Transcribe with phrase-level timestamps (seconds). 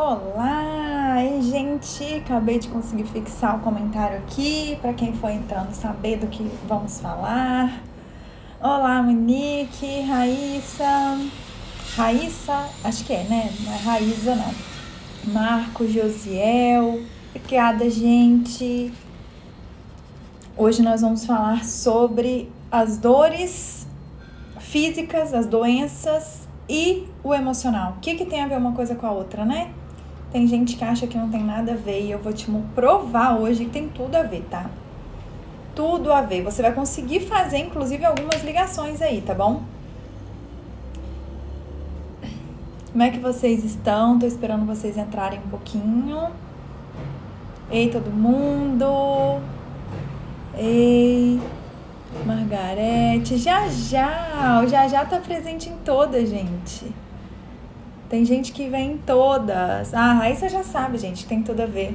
[0.00, 1.16] Olá!
[1.20, 6.28] Ei, gente, acabei de conseguir fixar o comentário aqui para quem for entrando saber do
[6.28, 7.82] que vamos falar.
[8.60, 11.18] Olá, Monique, Raíssa,
[11.96, 13.52] Raíssa, acho que é, né?
[13.58, 15.32] Não é Raíssa, não.
[15.32, 17.02] Marco, Josiel,
[17.34, 18.92] obrigada, gente.
[20.56, 23.84] Hoje nós vamos falar sobre as dores
[24.60, 27.94] físicas, as doenças e o emocional.
[27.96, 29.72] O que, que tem a ver uma coisa com a outra, né?
[30.30, 33.38] Tem gente que acha que não tem nada a ver e eu vou te provar
[33.38, 34.70] hoje que tem tudo a ver, tá?
[35.74, 36.42] Tudo a ver.
[36.42, 39.62] Você vai conseguir fazer, inclusive, algumas ligações aí, tá bom?
[42.92, 44.18] Como é que vocês estão?
[44.18, 46.30] Tô esperando vocês entrarem um pouquinho.
[47.70, 49.40] Ei, todo mundo!
[50.56, 51.40] Ei,
[52.26, 53.38] Margarete!
[53.38, 54.62] Já já!
[54.62, 56.92] O já já tá presente em toda, gente.
[58.08, 59.92] Tem gente que vem em todas.
[59.92, 61.94] Ah, aí você já sabe, gente, tem tudo a ver.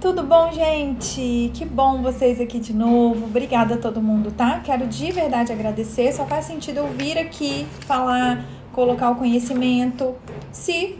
[0.00, 1.50] Tudo bom, gente?
[1.52, 3.26] Que bom vocês aqui de novo.
[3.26, 4.60] Obrigada a todo mundo, tá?
[4.64, 6.12] Quero de verdade agradecer.
[6.12, 10.14] Só faz sentido eu vir aqui falar, colocar o conhecimento,
[10.52, 10.98] se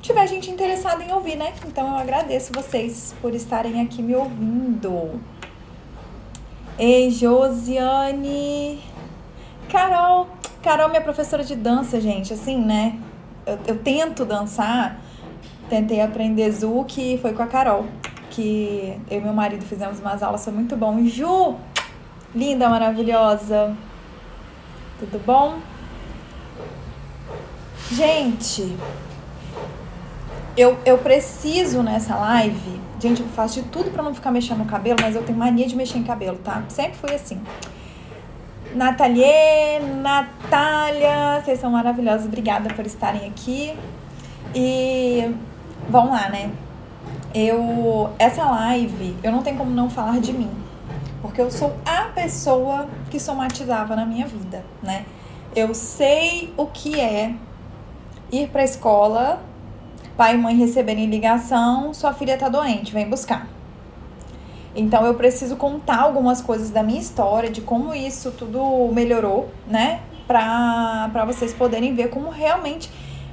[0.00, 1.52] tiver gente interessada em ouvir, né?
[1.66, 5.20] Então eu agradeço vocês por estarem aqui me ouvindo.
[6.78, 8.78] Ei, Josiane.
[9.68, 10.28] Carol,
[10.64, 12.98] Carol, minha professora de dança, gente, assim, né?
[13.44, 14.98] Eu, eu tento dançar,
[15.68, 17.84] tentei aprender Zouk foi com a Carol,
[18.30, 21.04] que eu e meu marido fizemos umas aulas, foi muito bom.
[21.04, 21.56] Ju,
[22.34, 23.76] linda, maravilhosa.
[24.98, 25.58] Tudo bom?
[27.92, 28.74] Gente,
[30.56, 32.80] eu, eu preciso nessa live.
[32.98, 35.66] Gente, eu faço de tudo para não ficar mexendo no cabelo, mas eu tenho mania
[35.66, 36.64] de mexer em cabelo, tá?
[36.70, 37.38] Sempre fui assim.
[38.74, 43.72] Natalie, Natália, vocês são maravilhosos, obrigada por estarem aqui.
[44.52, 45.32] E
[45.88, 46.50] vamos lá, né?
[47.32, 50.50] Eu essa live, eu não tenho como não falar de mim,
[51.22, 55.04] porque eu sou a pessoa que somatizava na minha vida, né?
[55.54, 57.32] Eu sei o que é
[58.32, 59.40] ir para escola,
[60.16, 63.53] pai e mãe receberem ligação, sua filha tá doente, vem buscar.
[64.74, 70.00] Então eu preciso contar algumas coisas da minha história, de como isso tudo melhorou, né?
[70.26, 72.90] Pra vocês poderem ver como realmente.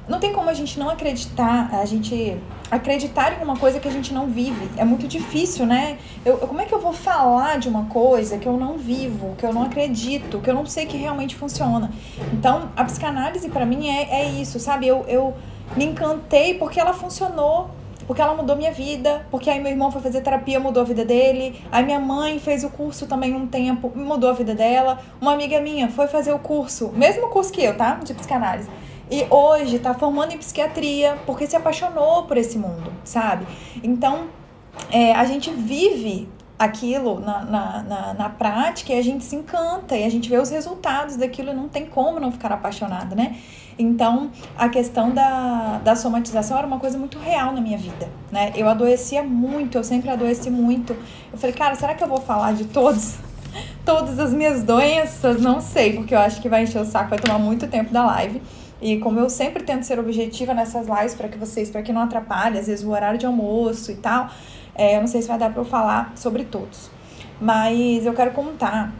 [0.08, 2.36] Não tem como a gente não acreditar, a gente
[2.70, 4.68] acreditar em uma coisa que a gente não vive.
[4.76, 5.96] É muito difícil, né?
[6.24, 9.46] Eu, como é que eu vou falar de uma coisa que eu não vivo, que
[9.46, 11.90] eu não acredito, que eu não sei que realmente funciona?
[12.32, 14.88] Então, a psicanálise para mim é, é isso, sabe?
[14.88, 15.34] Eu, eu
[15.76, 17.70] me encantei porque ela funcionou
[18.12, 21.02] porque ela mudou minha vida, porque aí meu irmão foi fazer terapia, mudou a vida
[21.02, 25.32] dele, aí minha mãe fez o curso também um tempo, mudou a vida dela, uma
[25.32, 27.94] amiga minha foi fazer o curso, mesmo curso que eu, tá?
[27.94, 28.68] De psicanálise.
[29.10, 33.46] E hoje tá formando em psiquiatria porque se apaixonou por esse mundo, sabe?
[33.82, 34.26] Então,
[34.90, 39.96] é, a gente vive aquilo na, na, na, na, prática e a gente se encanta
[39.96, 43.36] e a gente vê os resultados daquilo e não tem como não ficar apaixonado, né?
[43.78, 48.52] Então, a questão da, da somatização era uma coisa muito real na minha vida, né?
[48.54, 50.94] Eu adoecia muito, eu sempre adoeci muito.
[51.32, 53.16] Eu falei, cara, será que eu vou falar de todos?
[53.84, 55.40] Todas as minhas doenças?
[55.40, 58.04] Não sei, porque eu acho que vai encher o saco, vai tomar muito tempo da
[58.06, 58.40] live.
[58.80, 62.02] E como eu sempre tento ser objetiva nessas lives para que vocês, para que não
[62.02, 64.28] atrapalhe, às vezes o horário de almoço e tal,
[64.74, 66.90] é, eu não sei se vai dar para eu falar sobre todos.
[67.40, 68.92] Mas eu quero contar.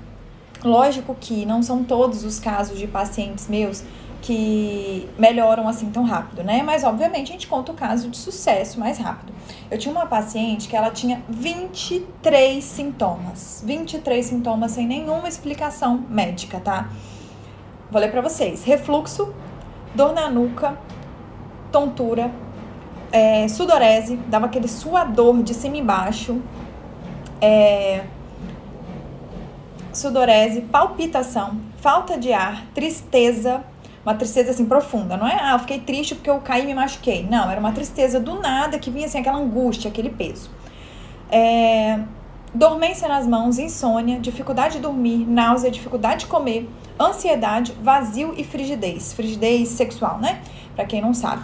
[0.65, 3.83] Lógico que não são todos os casos de pacientes meus
[4.21, 6.63] que melhoram assim tão rápido, né?
[6.63, 9.33] Mas obviamente a gente conta o caso de sucesso mais rápido.
[9.69, 13.63] Eu tinha uma paciente que ela tinha 23 sintomas.
[13.67, 16.89] 23 sintomas sem nenhuma explicação médica, tá?
[17.91, 19.35] Vou ler para vocês: refluxo,
[19.95, 20.79] dor na nuca,
[21.73, 22.31] tontura,
[23.13, 26.41] é, sudorese, dava aquele suador de cima e embaixo,
[27.41, 28.05] é,
[29.93, 33.63] sudorese, palpitação, falta de ar, tristeza,
[34.05, 35.39] uma tristeza assim profunda, não é?
[35.41, 37.25] Ah, eu fiquei triste porque eu caí e me machuquei.
[37.29, 40.51] Não, era uma tristeza do nada que vinha assim, aquela angústia, aquele peso.
[41.31, 42.01] É,
[42.53, 46.69] dormência nas mãos, insônia, dificuldade de dormir, náusea, dificuldade de comer,
[46.99, 49.13] ansiedade, vazio e frigidez.
[49.13, 50.41] Frigidez sexual, né?
[50.75, 51.43] Pra quem não sabe.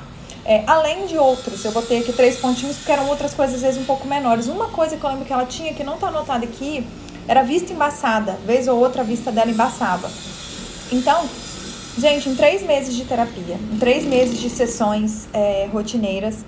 [0.48, 3.80] É, além de outros, eu botei aqui três pontinhos porque eram outras coisas às vezes
[3.80, 4.48] um pouco menores.
[4.48, 6.86] Uma coisa que eu lembro que ela tinha, que não tá anotada aqui,
[7.28, 8.32] era vista embaçada.
[8.46, 10.10] Vez ou outra a vista dela embaçava.
[10.90, 11.28] Então,
[11.98, 16.44] Gente, em três meses de terapia, em três meses de sessões é, rotineiras,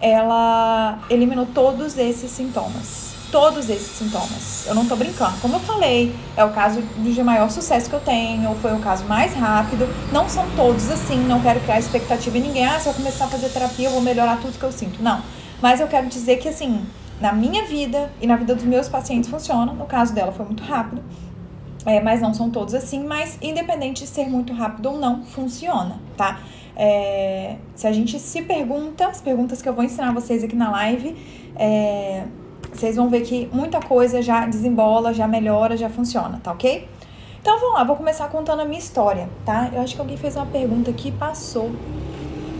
[0.00, 3.09] ela eliminou todos esses sintomas.
[3.30, 4.66] Todos esses sintomas.
[4.66, 5.38] Eu não tô brincando.
[5.40, 9.04] Como eu falei, é o caso de maior sucesso que eu tenho, foi o caso
[9.04, 9.88] mais rápido.
[10.12, 12.66] Não são todos assim, não quero criar expectativa em ninguém.
[12.66, 15.02] Ah, se eu começar a fazer terapia, eu vou melhorar tudo que eu sinto.
[15.02, 15.22] Não.
[15.62, 16.84] Mas eu quero dizer que, assim,
[17.20, 19.72] na minha vida e na vida dos meus pacientes funciona.
[19.72, 21.02] No caso dela foi muito rápido.
[21.86, 25.98] É, mas não são todos assim, mas independente de ser muito rápido ou não, funciona,
[26.14, 26.40] tá?
[26.76, 30.70] É, se a gente se pergunta, as perguntas que eu vou ensinar vocês aqui na
[30.70, 31.16] live,
[31.56, 32.24] é,
[32.72, 36.88] vocês vão ver que muita coisa já desembola, já melhora, já funciona, tá ok?
[37.40, 39.70] Então vamos lá, vou começar contando a minha história, tá?
[39.72, 41.70] Eu acho que alguém fez uma pergunta que passou.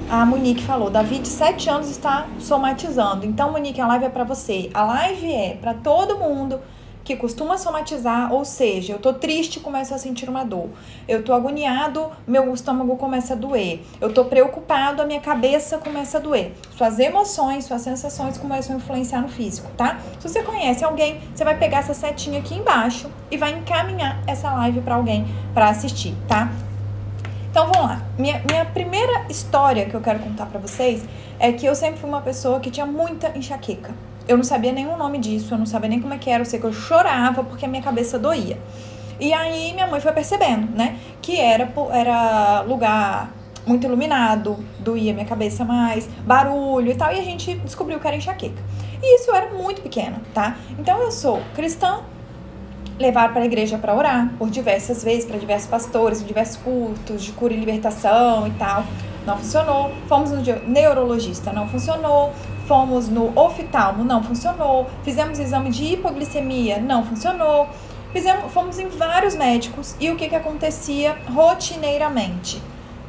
[0.08, 3.24] A Monique falou: Davi, de 7 anos está somatizando.
[3.24, 4.70] Então, Monique, a live é para você.
[4.74, 6.58] A live é para todo mundo
[7.10, 10.68] que costuma somatizar, ou seja, eu tô triste, começo a sentir uma dor.
[11.08, 13.80] Eu tô agoniado, meu estômago começa a doer.
[14.00, 16.52] Eu tô preocupado, a minha cabeça começa a doer.
[16.76, 19.98] Suas emoções, suas sensações começam a influenciar no físico, tá?
[20.20, 24.52] Se você conhece alguém, você vai pegar essa setinha aqui embaixo e vai encaminhar essa
[24.52, 26.48] live para alguém para assistir, tá?
[27.50, 28.02] Então vamos lá.
[28.16, 31.02] Minha, minha primeira história que eu quero contar para vocês
[31.40, 33.92] é que eu sempre fui uma pessoa que tinha muita enxaqueca.
[34.30, 36.46] Eu não sabia o nome disso, eu não sabia nem como é que era, eu
[36.46, 38.56] sei que eu chorava porque a minha cabeça doía.
[39.18, 43.32] E aí minha mãe foi percebendo, né, que era, era lugar
[43.66, 48.16] muito iluminado, doía minha cabeça mais, barulho e tal, e a gente descobriu que era
[48.16, 48.62] enxaqueca.
[49.02, 50.56] E isso eu era muito pequena, tá?
[50.78, 51.98] Então eu sou cristã,
[53.00, 57.32] levar para a igreja para orar por diversas vezes, para diversos pastores, diversos cultos de
[57.32, 58.84] cura e libertação e tal.
[59.26, 59.90] Não funcionou.
[60.08, 62.32] Fomos no neurologista, não funcionou
[62.70, 64.88] fomos no oftalmo, não funcionou.
[65.02, 67.68] Fizemos exame de hipoglicemia, não funcionou.
[68.12, 72.62] Fizemos, fomos em vários médicos e o que, que acontecia rotineiramente?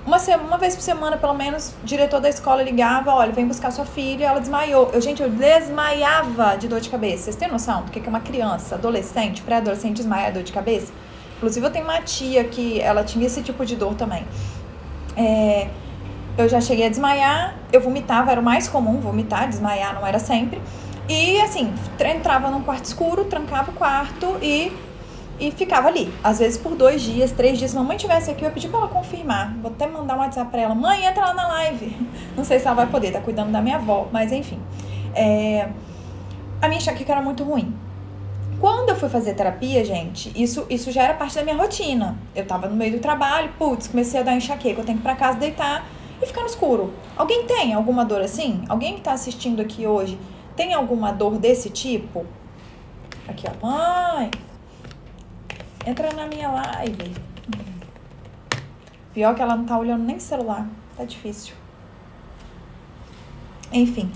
[0.03, 0.17] Uma,
[0.47, 3.85] uma vez por semana, pelo menos, o diretor da escola ligava, olha, vem buscar sua
[3.85, 4.89] filha, ela desmaiou.
[4.93, 7.25] Eu, gente, eu desmaiava de dor de cabeça.
[7.25, 10.91] Vocês têm noção do que é uma criança, adolescente, pré-adolescente desmaiar de dor de cabeça?
[11.37, 14.25] Inclusive, eu tenho uma tia que ela tinha esse tipo de dor também.
[15.15, 15.69] É,
[16.37, 20.19] eu já cheguei a desmaiar, eu vomitava, era o mais comum, vomitar, desmaiar não era
[20.19, 20.61] sempre.
[21.09, 24.71] E assim, entrava num quarto escuro, trancava o quarto e,
[25.39, 26.13] e ficava ali.
[26.23, 27.71] Às vezes por dois dias, três dias.
[27.71, 29.53] Se mamãe tivesse aqui, eu ia pedir pra ela confirmar.
[29.61, 30.73] Vou até mandar um WhatsApp pra ela.
[30.75, 31.97] Mãe, entra lá na live.
[32.37, 34.59] Não sei se ela vai poder, tá cuidando da minha avó, mas enfim.
[35.13, 35.67] É...
[36.61, 37.75] A minha enxaqueca era muito ruim.
[38.59, 42.15] Quando eu fui fazer terapia, gente, isso, isso já era parte da minha rotina.
[42.35, 44.79] Eu tava no meio do trabalho, putz, comecei a dar enxaqueca.
[44.79, 45.83] Eu tenho que ir pra casa deitar
[46.21, 46.93] e ficar no escuro.
[47.17, 48.63] Alguém tem alguma dor assim?
[48.69, 50.19] Alguém que está assistindo aqui hoje
[50.55, 52.25] tem alguma dor desse tipo?
[53.27, 53.65] Aqui, ó.
[53.65, 54.29] Mãe,
[55.85, 57.13] entra na minha live.
[59.13, 60.67] Pior que ela não tá olhando nem celular.
[60.95, 61.53] Tá difícil.
[63.71, 64.11] Enfim.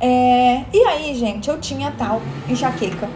[0.00, 3.08] É, e aí, gente, eu tinha tal enxaqueca.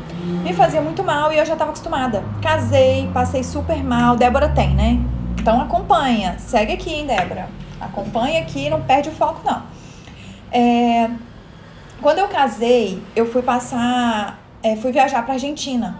[0.42, 2.24] Me fazia muito mal e eu já tava acostumada.
[2.42, 4.16] Casei, passei super mal.
[4.16, 4.98] Débora tem, né?
[5.38, 6.38] Então acompanha.
[6.38, 7.48] Segue aqui, hein, Débora.
[7.82, 9.62] Acompanha aqui, não perde o foco, não.
[10.50, 11.10] É,
[12.00, 15.98] quando eu casei, eu fui passar, é, fui viajar pra Argentina.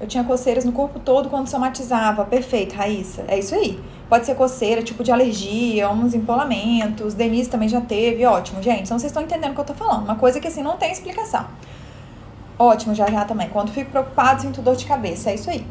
[0.00, 2.24] Eu tinha coceiras no corpo todo quando somatizava.
[2.24, 3.24] Perfeito, Raíssa.
[3.28, 3.80] É isso aí.
[4.08, 7.14] Pode ser coceira, tipo de alergia, uns empolamentos.
[7.14, 8.26] Denise também já teve.
[8.26, 8.82] Ótimo, gente.
[8.82, 10.04] Então vocês estão entendendo o que eu tô falando.
[10.04, 11.46] Uma coisa que assim não tem explicação.
[12.58, 13.48] Ótimo, já já também.
[13.48, 15.30] Quando fico preocupado, sinto dor de cabeça.
[15.30, 15.66] É isso aí.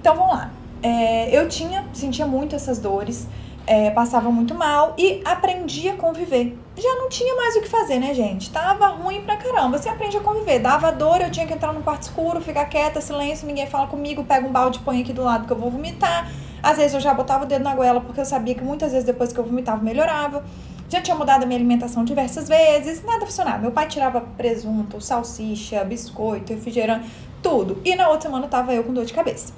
[0.00, 0.50] Então vamos lá.
[0.82, 3.26] É, eu tinha, sentia muito essas dores
[3.66, 6.56] é, passava muito mal e aprendi a conviver.
[6.76, 8.50] Já não tinha mais o que fazer, né, gente?
[8.50, 9.76] Tava ruim pra caramba.
[9.76, 10.60] Você aprende a conviver.
[10.60, 14.22] Dava dor, eu tinha que entrar no quarto escuro, ficar quieta, silêncio, ninguém fala comigo,
[14.24, 16.30] pega um balde põe aqui do lado que eu vou vomitar.
[16.62, 19.04] Às vezes eu já botava o dedo na goela porque eu sabia que muitas vezes
[19.04, 20.44] depois que eu vomitava melhorava.
[20.88, 23.58] Já tinha mudado a minha alimentação diversas vezes, nada funcionava.
[23.58, 27.10] Meu pai tirava presunto, salsicha, biscoito, refrigerante,
[27.42, 27.80] tudo.
[27.84, 29.52] E na outra semana tava eu com dor de cabeça.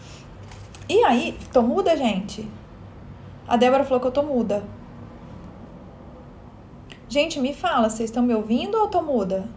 [0.89, 2.49] E aí, tô muda, gente?
[3.49, 4.63] A Débora falou que eu tô muda.
[7.09, 9.49] Gente, me fala, vocês estão me ouvindo ou eu tô muda?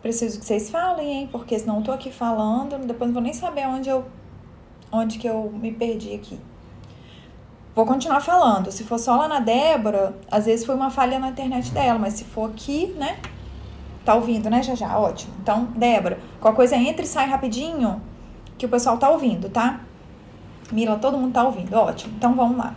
[0.00, 1.28] Preciso que vocês falem, hein?
[1.30, 4.04] Porque senão eu tô aqui falando, depois não vou nem saber onde eu
[4.90, 6.40] onde que eu me perdi aqui.
[7.74, 8.70] Vou continuar falando.
[8.70, 12.14] Se for só lá na Débora, às vezes foi uma falha na internet dela, mas
[12.14, 13.18] se for aqui, né?
[14.04, 14.96] Tá ouvindo, né, já já?
[14.96, 15.34] Ótimo.
[15.42, 18.00] Então, Débora, qualquer coisa entra e sai rapidinho
[18.58, 19.80] que o pessoal tá ouvindo, tá?
[20.70, 22.12] Mila, todo mundo tá ouvindo, ótimo.
[22.16, 22.74] Então vamos lá.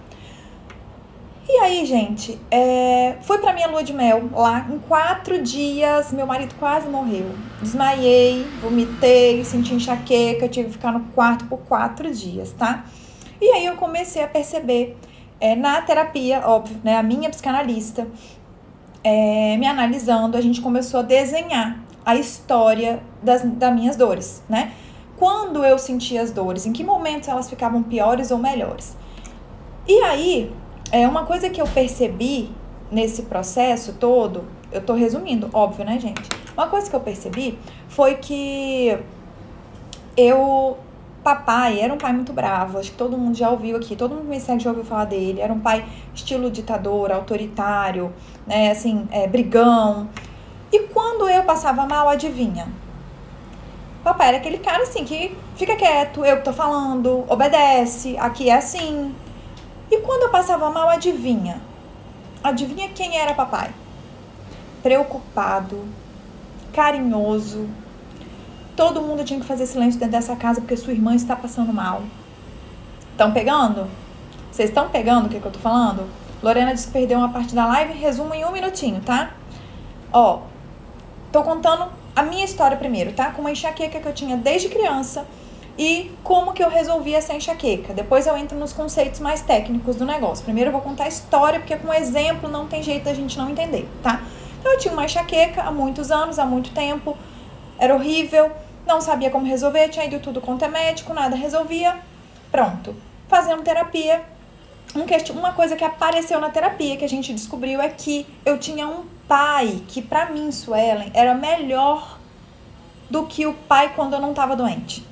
[1.49, 4.65] E aí, gente, é, fui pra minha lua de mel lá.
[4.69, 7.31] Em quatro dias, meu marido quase morreu.
[7.59, 12.85] Desmaiei, vomitei, senti enxaqueca, tive que ficar no quarto por quatro dias, tá?
[13.41, 14.95] E aí eu comecei a perceber
[15.39, 16.95] é, na terapia, óbvio, né?
[16.95, 18.07] A minha psicanalista
[19.03, 24.71] é, me analisando, a gente começou a desenhar a história das, das minhas dores, né?
[25.21, 28.97] Quando eu sentia as dores, em que momentos elas ficavam piores ou melhores.
[29.87, 30.51] E aí,
[30.91, 32.49] é uma coisa que eu percebi
[32.91, 36.27] nesse processo todo, eu tô resumindo, óbvio, né, gente?
[36.57, 38.97] Uma coisa que eu percebi foi que
[40.17, 40.79] eu
[41.23, 44.27] papai era um pai muito bravo, acho que todo mundo já ouviu aqui, todo mundo
[44.27, 45.39] me segue já ouviu falar dele.
[45.39, 45.85] Era um pai
[46.15, 48.11] estilo ditador, autoritário,
[48.47, 50.09] né, assim, é, brigão.
[50.71, 52.67] E quando eu passava mal, adivinha?
[54.03, 58.55] Papai era aquele cara assim que fica quieto, eu que tô falando, obedece, aqui é
[58.55, 59.13] assim.
[59.89, 61.61] E quando eu passava mal, adivinha?
[62.43, 63.71] Adivinha quem era papai?
[64.81, 65.85] Preocupado,
[66.73, 67.69] carinhoso,
[68.75, 72.01] Todo mundo tinha que fazer silêncio dentro dessa casa porque sua irmã está passando mal.
[73.11, 73.87] Estão pegando?
[74.51, 76.09] Vocês estão pegando o que, que eu tô falando?
[76.41, 77.93] Lorena disse que perdeu uma parte da live.
[77.93, 79.31] Resumo em um minutinho, tá?
[80.11, 80.39] Ó,
[81.31, 83.31] tô contando a minha história primeiro, tá?
[83.31, 85.25] Com uma enxaqueca que eu tinha desde criança
[85.77, 87.93] e como que eu resolvi essa enxaqueca.
[87.93, 90.43] Depois eu entro nos conceitos mais técnicos do negócio.
[90.43, 93.49] Primeiro eu vou contar a história, porque com exemplo não tem jeito da gente não
[93.49, 94.21] entender, tá?
[94.59, 97.17] Então eu tinha uma enxaqueca há muitos anos, há muito tempo
[97.79, 98.51] era horrível,
[98.85, 101.97] não sabia como resolver, tinha ido tudo quanto é médico, nada resolvia.
[102.51, 102.95] Pronto.
[103.27, 104.21] Fazendo terapia.
[104.95, 105.39] Um.
[105.39, 109.05] Uma coisa que apareceu na terapia que a gente descobriu é que eu tinha um
[109.27, 112.17] pai que, para mim, Suelen, era melhor
[113.09, 115.05] do que o pai quando eu não estava doente.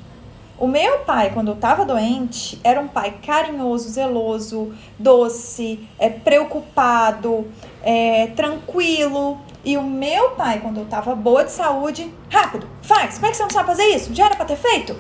[0.58, 7.50] O meu pai, quando eu estava doente, era um pai carinhoso, zeloso, doce, é, preocupado,
[7.82, 13.16] é, tranquilo, e o meu pai, quando eu tava boa de saúde, rápido, faz.
[13.16, 14.14] Como é que você não sabe fazer isso?
[14.14, 14.96] Já era pra ter feito?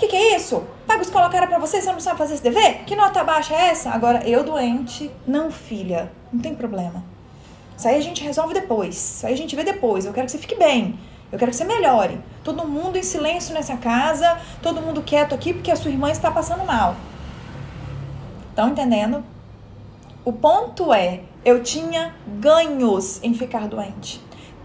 [0.00, 0.64] Que, que é isso?
[0.86, 2.84] Paga escola cara pra você, você não sabe fazer esse dever?
[2.86, 3.90] Que nota baixa é essa?
[3.90, 7.04] Agora, eu doente, não, filha, não tem problema.
[7.76, 8.96] Isso aí a gente resolve depois.
[8.96, 10.06] Isso aí a gente vê depois.
[10.06, 10.98] Eu quero que você fique bem.
[11.30, 12.18] Eu quero que você melhore.
[12.42, 16.30] Todo mundo em silêncio nessa casa, todo mundo quieto aqui porque a sua irmã está
[16.30, 16.96] passando mal.
[18.48, 19.22] Estão entendendo?
[20.24, 24.18] O ponto é, eu tinha ganhos em ficar doente.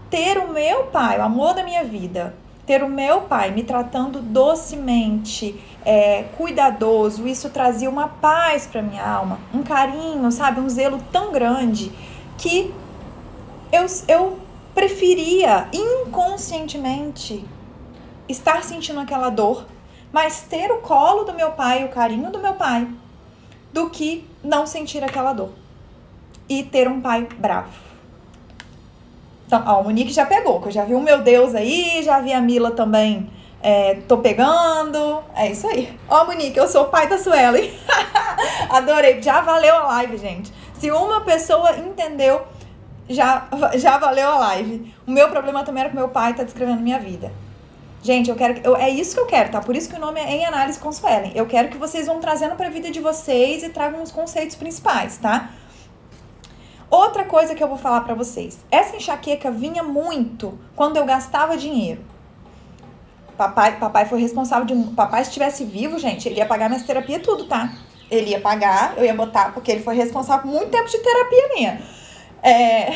[0.08, 2.34] Ter o meu pai, o amor da minha vida,
[2.66, 9.08] ter o meu pai me tratando docemente, é, cuidadoso, isso trazia uma paz para minha
[9.08, 11.92] alma, um carinho, sabe, um zelo tão grande
[12.36, 12.74] que
[13.72, 14.38] eu, eu
[14.74, 17.44] preferia inconscientemente
[18.28, 19.64] estar sentindo aquela dor,
[20.12, 22.88] mas ter o colo do meu pai, o carinho do meu pai,
[23.72, 25.50] do que não sentir aquela dor
[26.48, 27.85] e ter um pai bravo.
[29.46, 32.20] Então, ó, o Monique já pegou, que eu já vi o meu Deus aí, já
[32.20, 33.30] vi a Mila também.
[33.62, 35.22] É, tô pegando.
[35.34, 35.98] É isso aí.
[36.08, 37.72] Ó, Monique, eu sou o pai da Suelen.
[38.70, 39.22] Adorei.
[39.22, 40.52] Já valeu a live, gente.
[40.78, 42.42] Se uma pessoa entendeu,
[43.08, 44.94] já, já valeu a live.
[45.06, 47.32] O meu problema também era que meu pai tá descrevendo minha vida.
[48.02, 48.60] Gente, eu quero.
[48.62, 49.60] Eu, é isso que eu quero, tá?
[49.60, 51.32] Por isso que o nome é Em Análise com Suelen.
[51.34, 55.18] Eu quero que vocês vão trazendo pra vida de vocês e tragam os conceitos principais,
[55.18, 55.50] tá?
[56.90, 58.58] Outra coisa que eu vou falar para vocês.
[58.70, 62.00] Essa enxaqueca vinha muito quando eu gastava dinheiro.
[63.36, 64.94] Papai, papai foi responsável de.
[64.94, 67.72] Papai, se estivesse vivo, gente, ele ia pagar minhas terapias tudo, tá?
[68.10, 71.48] Ele ia pagar, eu ia botar, porque ele foi responsável por muito tempo de terapia
[71.54, 71.82] minha.
[72.42, 72.88] É...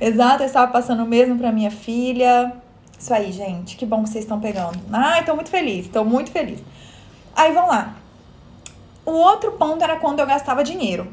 [0.00, 2.52] Exato, eu estava passando o mesmo para minha filha.
[2.98, 3.76] Isso aí, gente.
[3.76, 4.78] Que bom que vocês estão pegando.
[4.90, 6.60] Ai, tô muito feliz, tô muito feliz.
[7.36, 7.94] Aí, vamos lá.
[9.04, 11.06] O outro ponto era quando eu gastava dinheiro.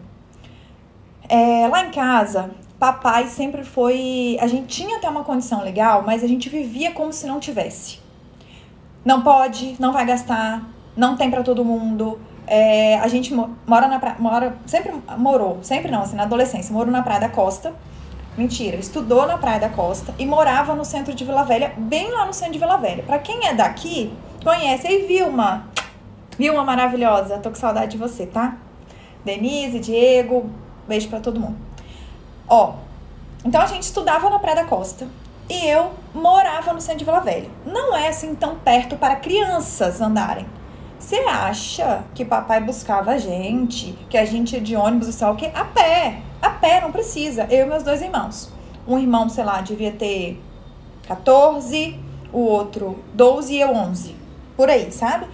[1.34, 4.38] É, lá em casa, papai sempre foi.
[4.40, 8.00] A gente tinha até uma condição legal, mas a gente vivia como se não tivesse.
[9.04, 10.62] Não pode, não vai gastar,
[10.96, 12.20] não tem para todo mundo.
[12.46, 16.92] É, a gente mora na praia, mora, sempre morou, sempre não, assim, na adolescência, morou
[16.92, 17.74] na Praia da Costa.
[18.38, 22.28] Mentira, estudou na Praia da Costa e morava no centro de Vila Velha, bem lá
[22.28, 23.02] no centro de Vila Velha.
[23.02, 24.14] Pra quem é daqui,
[24.44, 25.66] conhece aí Vilma.
[26.38, 28.56] Vilma maravilhosa, tô com saudade de você, tá?
[29.26, 30.52] Denise, Diego,
[30.88, 31.58] Beijo para todo mundo.
[32.48, 32.76] Ó,
[33.46, 35.08] então a gente estudava na Praia da Costa
[35.50, 37.50] e eu morava no centro de Vila Velha.
[37.66, 40.46] Não é assim tão perto para crianças andarem.
[41.00, 45.36] Você acha que papai buscava a gente, que a gente ia de ônibus e o
[45.36, 45.52] quê?
[45.54, 46.22] A pé.
[46.42, 47.46] A pé, não precisa.
[47.50, 48.52] Eu e meus dois irmãos.
[48.88, 50.42] Um irmão, sei lá, devia ter
[51.08, 52.00] 14,
[52.32, 54.16] o outro 12 e eu 11.
[54.56, 55.28] Por aí, sabe?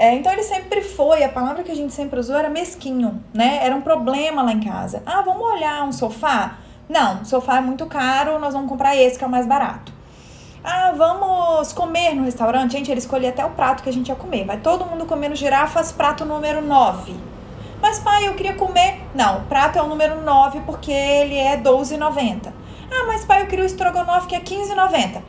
[0.00, 3.60] É, então ele sempre foi, a palavra que a gente sempre usou era mesquinho, né?
[3.62, 5.02] Era um problema lá em casa.
[5.04, 6.56] Ah, vamos olhar um sofá?
[6.88, 9.92] Não, sofá é muito caro, nós vamos comprar esse que é o mais barato.
[10.64, 12.72] Ah, vamos comer no restaurante?
[12.72, 14.46] Gente, ele escolhia até o prato que a gente ia comer.
[14.46, 17.14] Vai todo mundo comer no girafas, prato número 9.
[17.82, 19.02] Mas pai, eu queria comer.
[19.14, 22.50] Não, o prato é o número 9 porque ele é 12,90.
[22.90, 25.20] Ah, mas pai, eu queria o estrogonofe que é 15,90.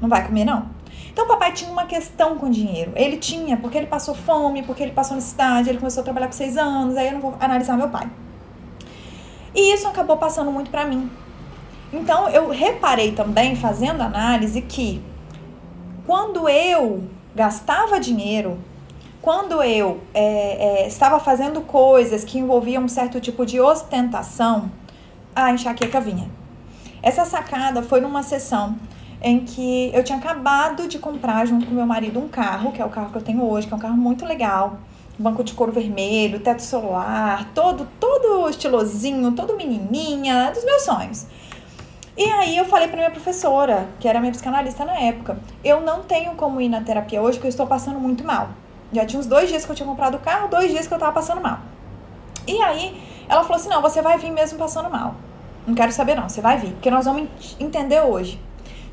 [0.00, 0.75] Não vai comer, não.
[1.16, 2.92] Então, papai tinha uma questão com dinheiro.
[2.94, 6.34] Ele tinha, porque ele passou fome, porque ele passou necessidade, ele começou a trabalhar com
[6.34, 8.06] seis anos, aí eu não vou analisar meu pai.
[9.54, 11.10] E isso acabou passando muito para mim.
[11.90, 15.02] Então, eu reparei também, fazendo análise, que
[16.04, 17.04] quando eu
[17.34, 18.58] gastava dinheiro,
[19.22, 24.70] quando eu é, é, estava fazendo coisas que envolviam um certo tipo de ostentação,
[25.34, 26.28] a enxaqueca vinha.
[27.02, 28.76] Essa sacada foi numa sessão
[29.22, 32.84] em que eu tinha acabado de comprar junto com meu marido um carro, que é
[32.84, 34.78] o carro que eu tenho hoje, que é um carro muito legal.
[35.18, 41.26] Banco de couro vermelho, teto solar, todo todo estilosinho, todo menininha, dos meus sonhos.
[42.16, 46.02] E aí eu falei para minha professora, que era minha psicanalista na época, eu não
[46.02, 48.50] tenho como ir na terapia hoje porque eu estou passando muito mal.
[48.92, 50.98] Já tinha uns dois dias que eu tinha comprado o carro, dois dias que eu
[50.98, 51.58] tava passando mal.
[52.46, 55.14] E aí ela falou assim, não, você vai vir mesmo passando mal.
[55.66, 58.40] Não quero saber não, você vai vir, porque nós vamos entender hoje.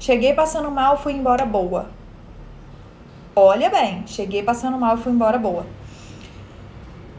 [0.04, 1.90] Cheguei passando mal, fui embora boa.
[3.34, 5.66] Olha bem, cheguei passando mal e fui embora boa.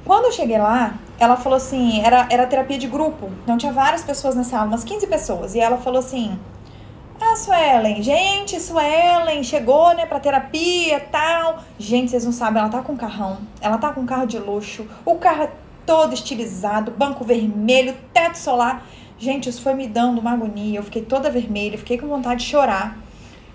[0.05, 4.05] Quando eu cheguei lá, ela falou assim, era, era terapia de grupo, então tinha várias
[4.05, 6.39] pessoas nessa aula, umas 15 pessoas, e ela falou assim,
[7.19, 11.61] ah, Suelen, gente, Suelen chegou, né, pra terapia tal.
[11.79, 15.15] Gente, vocês não sabem, ela tá com carrão, ela tá com carro de luxo, o
[15.15, 15.51] carro é
[15.87, 18.85] todo estilizado, banco vermelho, teto solar.
[19.19, 20.79] Gente, isso foi me dando uma agonia.
[20.79, 22.99] Eu fiquei toda vermelha, fiquei com vontade de chorar.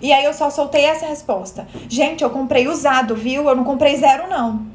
[0.00, 1.68] E aí eu só soltei essa resposta.
[1.88, 3.46] Gente, eu comprei usado, viu?
[3.48, 4.66] Eu não comprei zero, não.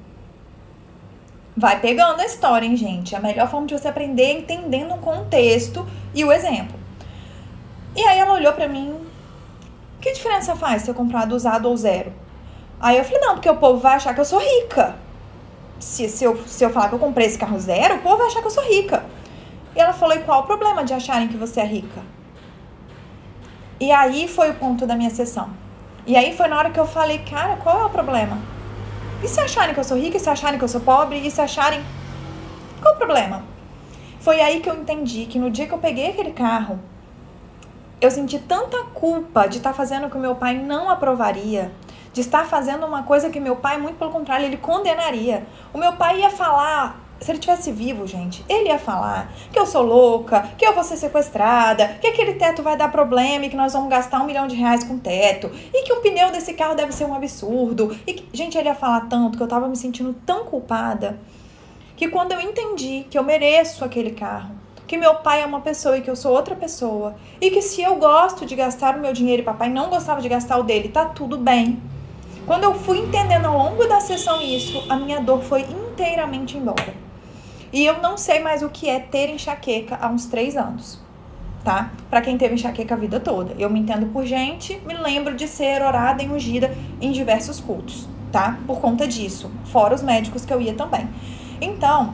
[1.58, 3.15] Vai pegando a história, hein, gente?
[3.15, 6.77] A melhor forma de você aprender é entendendo o contexto e o exemplo.
[7.96, 8.94] E aí ela olhou pra mim.
[10.01, 12.14] Que diferença faz se eu comprar do usado ou zero?
[12.79, 14.96] Aí eu falei, não, porque o povo vai achar que eu sou rica.
[15.79, 18.27] Se, se, eu, se eu falar que eu comprei esse carro zero, o povo vai
[18.27, 19.03] achar que eu sou rica.
[19.75, 22.01] E ela falou: e qual o problema de acharem que você é rica?
[23.79, 25.50] E aí foi o ponto da minha sessão.
[26.07, 28.38] E aí foi na hora que eu falei: cara, qual é o problema?
[29.24, 30.18] E se acharem que eu sou rica?
[30.18, 31.18] E se acharem que eu sou pobre?
[31.18, 31.83] E se acharem.
[32.81, 33.44] Qual o problema?
[34.20, 36.79] Foi aí que eu entendi que no dia que eu peguei aquele carro,
[38.00, 41.72] eu senti tanta culpa de estar fazendo o que meu pai não aprovaria,
[42.14, 45.46] de estar fazendo uma coisa que meu pai, muito pelo contrário, ele condenaria.
[45.74, 49.66] O meu pai ia falar se ele tivesse vivo, gente, ele ia falar que eu
[49.66, 53.56] sou louca, que eu vou ser sequestrada, que aquele teto vai dar problema e que
[53.56, 56.75] nós vamos gastar um milhão de reais com teto, e que o pneu desse carro
[56.75, 57.98] deve ser um absurdo.
[58.06, 61.20] E que, gente, ele ia falar tanto que eu tava me sentindo tão culpada
[61.96, 64.54] que quando eu entendi que eu mereço aquele carro,
[64.86, 67.82] que meu pai é uma pessoa e que eu sou outra pessoa, e que se
[67.82, 70.90] eu gosto de gastar o meu dinheiro e papai não gostava de gastar o dele,
[70.90, 71.82] tá tudo bem.
[72.46, 77.04] Quando eu fui entendendo ao longo da sessão isso, a minha dor foi inteiramente embora.
[77.75, 80.98] E eu não sei mais o que é ter enxaqueca há uns três anos,
[81.61, 81.92] tá?
[82.09, 83.53] Para quem teve enxaqueca a vida toda.
[83.59, 88.07] Eu me entendo por gente, me lembro de ser orada e ungida em diversos cultos,
[88.31, 88.57] tá?
[88.66, 91.05] Por conta disso, fora os médicos que eu ia também.
[91.59, 92.14] Então,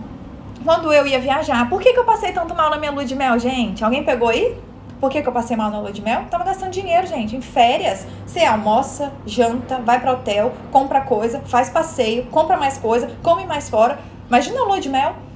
[0.65, 3.15] quando eu ia viajar, por que, que eu passei tanto mal na minha lua de
[3.15, 3.83] mel, gente?
[3.83, 4.57] Alguém pegou aí?
[4.99, 6.25] Por que, que eu passei mal na lua de mel?
[6.31, 7.35] Tava gastando dinheiro, gente.
[7.35, 13.11] Em férias, você almoça, janta, vai para hotel, compra coisa, faz passeio, compra mais coisa,
[13.21, 13.99] come mais fora.
[14.27, 15.29] Imagina a lua de mel.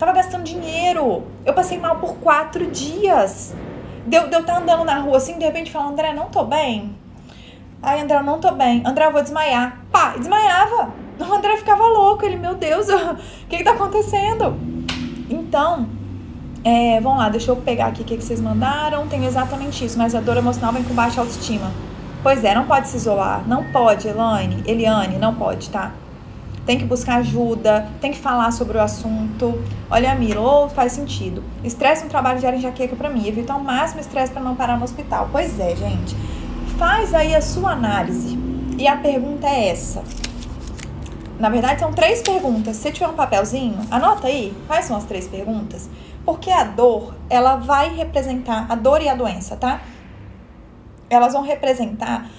[0.00, 1.24] Tava gastando dinheiro.
[1.44, 3.54] Eu passei mal por quatro dias.
[4.06, 6.96] Deu, deu tá andando na rua assim, de repente falando, André, não tô bem.
[7.82, 8.82] Ai, André, não tô bem.
[8.86, 9.78] André, eu vou desmaiar.
[9.92, 10.88] Pá, desmaiava.
[11.20, 12.24] O André ficava louco.
[12.24, 12.88] Ele, meu Deus,
[13.44, 14.58] o que que tá acontecendo?
[15.28, 15.86] Então,
[16.64, 19.06] é, vamos lá, deixa eu pegar aqui o que, que vocês mandaram.
[19.06, 21.70] Tem exatamente isso, mas a dor emocional vem com baixa autoestima.
[22.22, 23.46] Pois é, não pode se isolar.
[23.46, 24.64] Não pode, Elaine.
[24.66, 25.92] Eliane, não pode, tá?
[26.70, 29.60] Tem que buscar ajuda, tem que falar sobre o assunto.
[29.90, 31.42] Olha, Miro, faz sentido.
[31.64, 33.26] Estresse no trabalho gera enxaqueca para mim.
[33.26, 35.28] Evitar ao máximo estresse para não parar no hospital.
[35.32, 36.14] Pois é, gente.
[36.78, 38.38] Faz aí a sua análise.
[38.78, 40.04] E a pergunta é essa.
[41.40, 42.76] Na verdade, são três perguntas.
[42.76, 45.90] Se tiver um papelzinho, anota aí quais são as três perguntas.
[46.24, 49.80] Porque a dor, ela vai representar a dor e a doença, tá?
[51.08, 52.30] Elas vão representar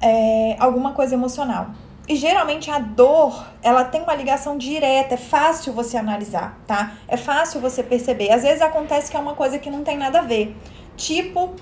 [0.00, 1.66] é, alguma coisa emocional.
[2.08, 6.94] E geralmente a dor, ela tem uma ligação direta, é fácil você analisar, tá?
[7.06, 8.32] É fácil você perceber.
[8.32, 10.56] Às vezes acontece que é uma coisa que não tem nada a ver.
[10.96, 11.54] Tipo,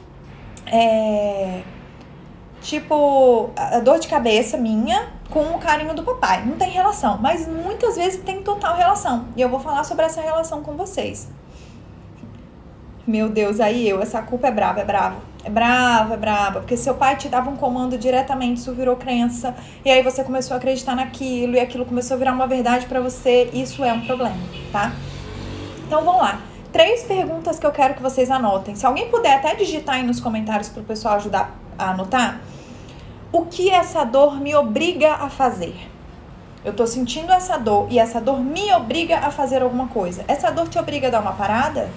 [0.66, 1.62] é...
[2.60, 6.44] Tipo, a dor de cabeça minha com o carinho do papai.
[6.44, 9.26] Não tem relação, mas muitas vezes tem total relação.
[9.36, 11.28] E eu vou falar sobre essa relação com vocês.
[13.06, 15.16] Meu Deus, aí eu, essa culpa é brava, é brava.
[15.46, 16.58] É brava, é brava.
[16.58, 19.54] Porque seu pai te dava um comando diretamente, isso virou crença.
[19.84, 21.54] E aí você começou a acreditar naquilo.
[21.54, 23.48] E aquilo começou a virar uma verdade para você.
[23.52, 24.36] Isso é um problema,
[24.72, 24.92] tá?
[25.86, 26.40] Então vamos lá.
[26.72, 28.74] Três perguntas que eu quero que vocês anotem.
[28.74, 32.40] Se alguém puder até digitar aí nos comentários para o pessoal ajudar a anotar.
[33.30, 35.76] O que essa dor me obriga a fazer?
[36.64, 40.24] Eu tô sentindo essa dor e essa dor me obriga a fazer alguma coisa.
[40.26, 41.88] Essa dor te obriga a dar uma parada?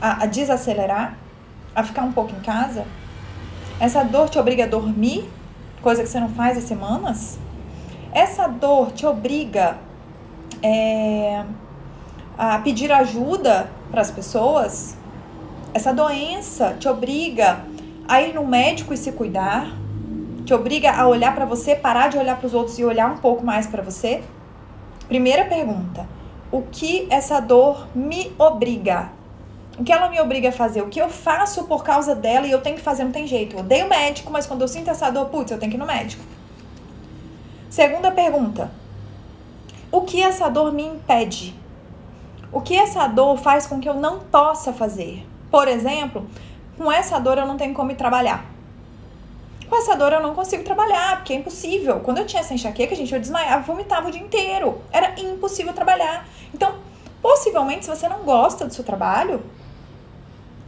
[0.00, 1.25] A, a desacelerar?
[1.76, 2.86] A ficar um pouco em casa?
[3.78, 5.28] Essa dor te obriga a dormir?
[5.82, 7.38] Coisa que você não faz há semanas?
[8.14, 9.76] Essa dor te obriga
[10.62, 11.44] é,
[12.38, 14.96] a pedir ajuda para as pessoas?
[15.74, 17.60] Essa doença te obriga
[18.08, 19.70] a ir no médico e se cuidar?
[20.46, 23.18] Te obriga a olhar para você, parar de olhar para os outros e olhar um
[23.18, 24.22] pouco mais para você?
[25.08, 26.08] Primeira pergunta:
[26.50, 29.15] o que essa dor me obriga?
[29.78, 30.80] O que ela me obriga a fazer?
[30.80, 33.56] O que eu faço por causa dela e eu tenho que fazer, não tem jeito.
[33.56, 35.86] Eu odeio médico, mas quando eu sinto essa dor, putz, eu tenho que ir no
[35.86, 36.24] médico.
[37.68, 38.70] Segunda pergunta:
[39.92, 41.54] o que essa dor me impede?
[42.50, 45.26] O que essa dor faz com que eu não possa fazer?
[45.50, 46.26] Por exemplo,
[46.78, 48.46] com essa dor eu não tenho como ir trabalhar.
[49.68, 52.00] Com essa dor eu não consigo trabalhar, porque é impossível.
[52.00, 54.80] Quando eu tinha essa enxaqueca, gente, eu desmaiava, vomitava o dia inteiro.
[54.90, 56.26] Era impossível trabalhar.
[56.54, 56.76] Então,
[57.20, 59.42] possivelmente, se você não gosta do seu trabalho,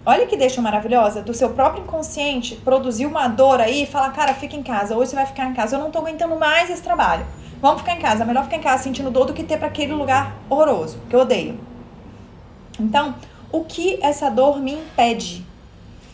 [0.09, 4.33] olha que deixa maravilhosa, do seu próprio inconsciente produzir uma dor aí e falar, cara,
[4.33, 6.83] fica em casa, hoje você vai ficar em casa, eu não tô aguentando mais esse
[6.83, 7.27] trabalho.
[7.61, 9.93] Vamos ficar em casa, melhor ficar em casa sentindo dor do que ter para aquele
[9.93, 11.61] lugar horroroso, que eu odeio.
[12.81, 13.17] Então,
[13.53, 15.45] o que essa dor me impede?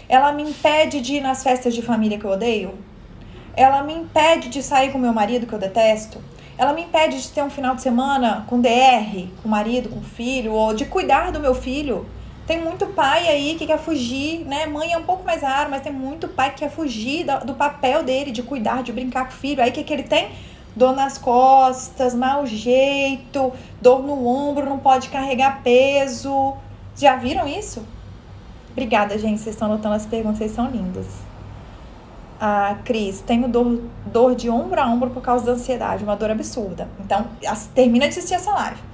[0.09, 2.75] Ela me impede de ir nas festas de família que eu odeio.
[3.55, 6.21] Ela me impede de sair com meu marido que eu detesto.
[6.59, 10.01] Ela me impede de ter um final de semana com DR, com o marido, com
[10.01, 12.05] o filho, ou de cuidar do meu filho.
[12.47, 14.67] Tem muito pai aí que quer fugir, né?
[14.67, 18.03] Mãe é um pouco mais raro, mas tem muito pai que quer fugir do, papel
[18.03, 19.63] dele de cuidar, de brincar com o filho.
[19.63, 20.31] Aí o que, que ele tem?
[20.77, 26.55] Dor nas costas, mau jeito, dor no ombro, não pode carregar peso.
[26.95, 27.83] Já viram isso?
[28.73, 29.41] Obrigada, gente.
[29.41, 31.07] Vocês estão anotando as perguntas, vocês são lindas.
[32.39, 36.31] A Cris, tenho dor, dor de ombro a ombro por causa da ansiedade, uma dor
[36.31, 36.89] absurda.
[37.01, 37.27] Então,
[37.75, 38.94] termina de assistir essa live.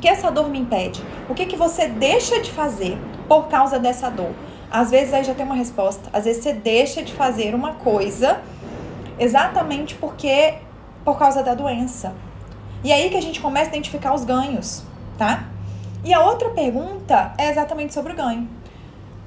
[0.00, 1.02] Que essa dor me impede?
[1.28, 4.32] O que, que você deixa de fazer por causa dessa dor?
[4.70, 6.08] Às vezes aí já tem uma resposta.
[6.12, 8.40] Às vezes você deixa de fazer uma coisa
[9.18, 10.54] exatamente porque
[11.04, 12.14] por causa da doença.
[12.82, 14.84] E aí que a gente começa a identificar os ganhos,
[15.18, 15.44] tá?
[16.02, 18.48] E a outra pergunta é exatamente sobre o ganho.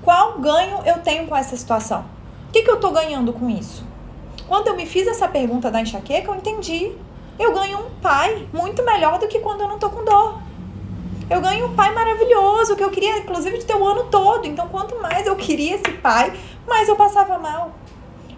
[0.01, 2.05] Qual ganho eu tenho com essa situação?
[2.49, 3.85] O que, que eu estou ganhando com isso?
[4.47, 6.91] Quando eu me fiz essa pergunta da enxaqueca, eu entendi.
[7.37, 10.39] Eu ganho um pai muito melhor do que quando eu não estou com dor.
[11.33, 14.45] Eu ganho um pai maravilhoso, que eu queria, inclusive, de ter o ano todo.
[14.45, 16.31] Então, quanto mais eu queria esse pai,
[16.67, 17.71] mais eu passava mal.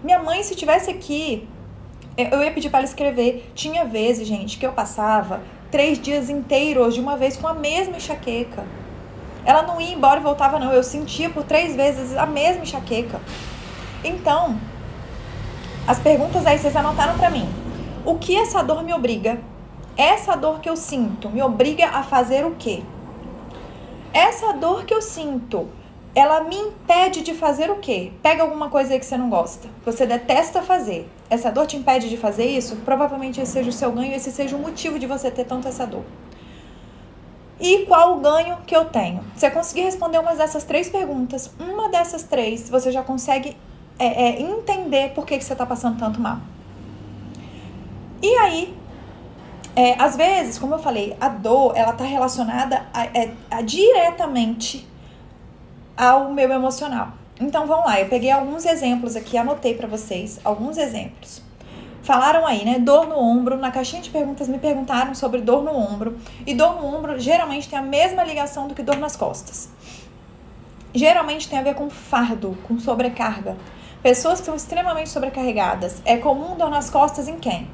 [0.02, 1.46] Minha mãe, se tivesse aqui,
[2.16, 3.52] eu ia pedir para ela escrever.
[3.54, 7.98] Tinha vezes, gente, que eu passava três dias inteiros de uma vez com a mesma
[7.98, 8.64] enxaqueca.
[9.44, 10.72] Ela não ia embora e voltava, não.
[10.72, 13.20] Eu sentia por três vezes a mesma enxaqueca.
[14.02, 14.58] Então,
[15.86, 17.46] as perguntas aí vocês anotaram para mim.
[18.06, 19.38] O que essa dor me obriga?
[19.96, 22.82] Essa dor que eu sinto me obriga a fazer o quê?
[24.12, 25.68] Essa dor que eu sinto,
[26.14, 28.12] ela me impede de fazer o quê?
[28.22, 31.08] Pega alguma coisa aí que você não gosta, você detesta fazer.
[31.30, 32.76] Essa dor te impede de fazer isso?
[32.76, 35.86] Provavelmente esse seja o seu ganho, esse seja o motivo de você ter tanto essa
[35.86, 36.04] dor.
[37.58, 39.24] E qual o ganho que eu tenho?
[39.34, 43.56] Você conseguir responder uma dessas três perguntas, uma dessas três, você já consegue
[43.98, 46.38] é, é, entender por que, que você está passando tanto mal.
[48.22, 48.74] E aí,
[49.76, 54.88] é, às vezes, como eu falei, a dor ela está relacionada a, é, a, diretamente
[55.94, 57.12] ao meu emocional.
[57.38, 61.42] Então vamos lá, eu peguei alguns exemplos aqui, anotei para vocês alguns exemplos.
[62.02, 62.78] Falaram aí, né?
[62.78, 63.58] Dor no ombro.
[63.58, 66.16] Na caixinha de perguntas me perguntaram sobre dor no ombro.
[66.46, 69.68] E dor no ombro geralmente tem a mesma ligação do que dor nas costas.
[70.94, 73.56] Geralmente tem a ver com fardo, com sobrecarga.
[74.04, 76.00] Pessoas que são extremamente sobrecarregadas.
[76.04, 77.68] É comum dor nas costas em quem?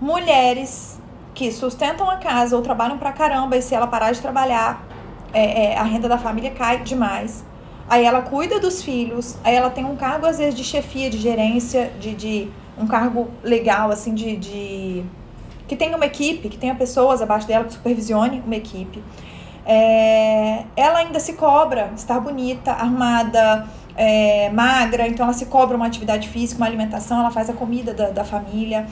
[0.00, 0.98] Mulheres
[1.34, 4.84] que sustentam a casa ou trabalham pra caramba e se ela parar de trabalhar,
[5.32, 7.44] é, é, a renda da família cai demais.
[7.88, 11.16] Aí ela cuida dos filhos, aí ela tem um cargo às vezes de chefia, de
[11.16, 15.04] gerência, de, de um cargo legal, assim, de, de.
[15.66, 19.02] que tenha uma equipe, que tenha pessoas abaixo dela que supervisione uma equipe.
[19.64, 25.86] É, ela ainda se cobra estar bonita, armada, é, magra, então ela se cobra uma
[25.86, 28.86] atividade física, uma alimentação, ela faz a comida da, da família.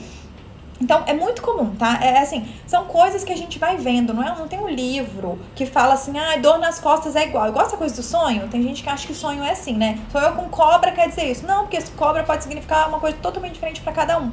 [0.79, 1.99] Então, é muito comum, tá?
[2.03, 4.37] É assim, são coisas que a gente vai vendo, não é?
[4.37, 7.47] Não tem um livro que fala assim, ah, dor nas costas é igual.
[7.47, 9.99] Igual essa coisa do sonho, tem gente que acha que sonho é assim, né?
[10.11, 11.47] Sonho com cobra quer dizer isso.
[11.47, 14.31] Não, porque cobra pode significar uma coisa totalmente diferente para cada um.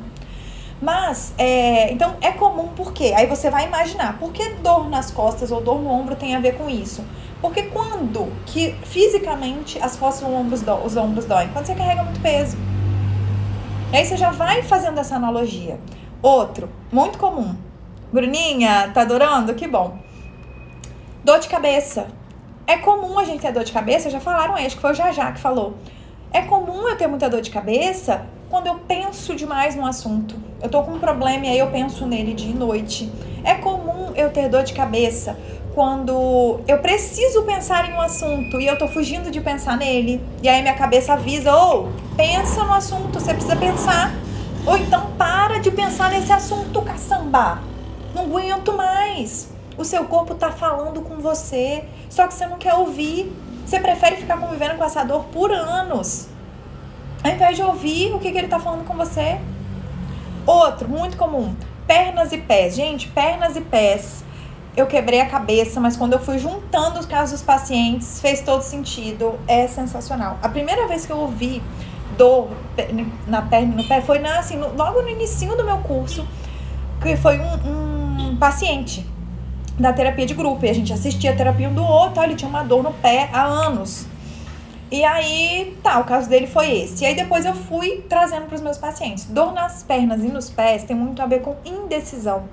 [0.83, 5.51] Mas, é, então é comum porque aí você vai imaginar, por que dor nas costas
[5.51, 7.03] ou dor no ombro tem a ver com isso?
[7.41, 11.49] Porque quando que fisicamente as costas ou ombros do, os ombros doem?
[11.49, 12.57] Quando você carrega muito peso.
[13.93, 15.79] E aí você já vai fazendo essa analogia.
[16.25, 17.55] Outro, muito comum.
[18.11, 19.53] Bruninha, tá adorando?
[19.53, 19.99] Que bom.
[21.23, 22.07] Dor de cabeça.
[22.67, 25.33] É comum a gente ter dor de cabeça, já falaram acho que foi o Jajá
[25.33, 25.75] que falou.
[26.33, 30.35] É comum eu ter muita dor de cabeça quando eu penso demais no assunto.
[30.63, 33.13] Eu tô com um problema e aí eu penso nele dia e noite.
[33.45, 35.39] É comum eu ter dor de cabeça
[35.75, 40.23] quando eu preciso pensar em um assunto e eu tô fugindo de pensar nele.
[40.43, 44.24] E aí minha cabeça avisa: ou oh, pensa no assunto, você precisa pensar.
[44.67, 47.59] Ou então para de pensar nesse assunto, caçamba.
[48.15, 49.51] Não aguento mais.
[49.77, 53.33] O seu corpo tá falando com você, só que você não quer ouvir.
[53.67, 56.29] Você prefere ficar convivendo com essa dor por anos.
[57.23, 59.41] Ao invés de ouvir o que, que ele tá falando com você.
[60.47, 61.55] Outro, muito comum,
[61.87, 62.75] pernas e pés.
[62.75, 64.25] Gente, pernas e pés.
[64.77, 68.63] Eu quebrei a cabeça, mas quando eu fui juntando os casos dos pacientes, fez todo
[68.63, 69.39] sentido.
[69.47, 70.39] É sensacional.
[70.43, 71.63] A primeira vez que eu ouvi
[72.17, 72.49] dor
[73.27, 76.27] na perna no pé foi na, assim, no, logo no início do meu curso,
[77.03, 79.07] que foi um, um, paciente
[79.79, 80.65] da terapia de grupo.
[80.65, 83.29] E a gente assistia a terapia um do outro, ele tinha uma dor no pé
[83.33, 84.07] há anos.
[84.91, 87.03] E aí, tá, o caso dele foi esse.
[87.03, 89.25] E aí depois eu fui trazendo para os meus pacientes.
[89.25, 92.45] Dor nas pernas e nos pés tem muito a ver com indecisão.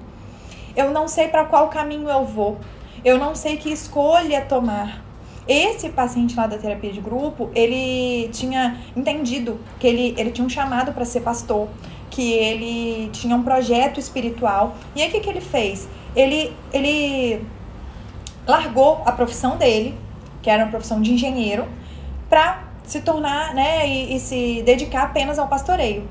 [0.75, 2.57] Eu não sei para qual caminho eu vou.
[3.03, 5.10] Eu não sei que escolha tomar.
[5.47, 10.49] Esse paciente lá da terapia de grupo, ele tinha entendido que ele, ele tinha um
[10.49, 11.67] chamado para ser pastor,
[12.09, 14.75] que ele tinha um projeto espiritual.
[14.95, 15.87] E aí o que, que ele fez?
[16.15, 17.43] Ele, ele
[18.47, 19.97] largou a profissão dele,
[20.41, 21.67] que era uma profissão de engenheiro,
[22.29, 26.07] para se tornar, né, e, e se dedicar apenas ao pastoreio.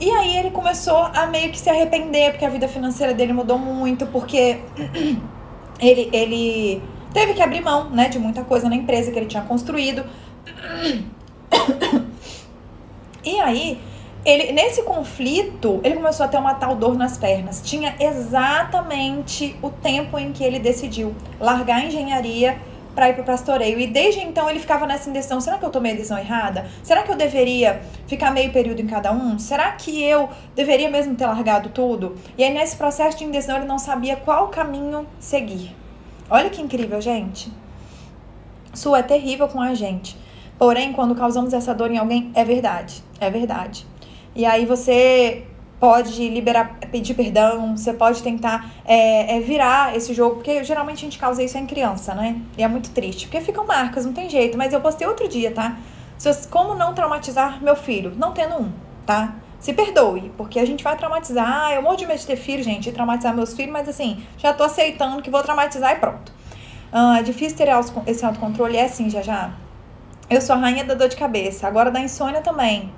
[0.00, 3.58] E aí ele começou a meio que se arrepender, porque a vida financeira dele mudou
[3.58, 4.60] muito, porque
[5.78, 9.42] ele, ele teve que abrir mão, né, de muita coisa na empresa que ele tinha
[9.42, 10.04] construído.
[13.22, 13.78] E aí,
[14.24, 17.60] ele nesse conflito, ele começou a ter uma tal dor nas pernas.
[17.62, 22.58] Tinha exatamente o tempo em que ele decidiu largar a engenharia
[22.94, 23.78] para ir para o pastoreio.
[23.78, 26.66] E desde então ele ficava nessa indecisão: será que eu tomei a decisão errada?
[26.82, 29.38] Será que eu deveria ficar meio período em cada um?
[29.38, 32.16] Será que eu deveria mesmo ter largado tudo?
[32.36, 35.79] E aí, nesse processo de indecisão, ele não sabia qual caminho seguir.
[36.30, 37.52] Olha que incrível, gente.
[38.72, 40.16] Isso é terrível com a gente.
[40.58, 43.02] Porém, quando causamos essa dor em alguém, é verdade.
[43.18, 43.86] É verdade.
[44.34, 45.44] E aí você
[45.80, 51.00] pode liberar, pedir perdão, você pode tentar é, é, virar esse jogo, porque geralmente a
[51.00, 52.40] gente causa isso em criança, né?
[52.56, 54.56] E é muito triste, porque ficam marcas, não tem jeito.
[54.56, 55.78] Mas eu postei outro dia, tá?
[56.50, 58.12] Como não traumatizar meu filho?
[58.16, 58.70] Não tendo um,
[59.06, 59.34] tá?
[59.60, 61.46] Se perdoe, porque a gente vai traumatizar.
[61.46, 64.24] Ah, eu morro de medo de ter filho, gente, de traumatizar meus filhos, mas assim,
[64.38, 66.32] já tô aceitando que vou traumatizar e pronto.
[66.90, 67.68] Ah, é difícil ter
[68.06, 69.52] esse autocontrole, é assim, já já.
[70.30, 72.90] Eu sou a rainha da dor de cabeça, agora da insônia também.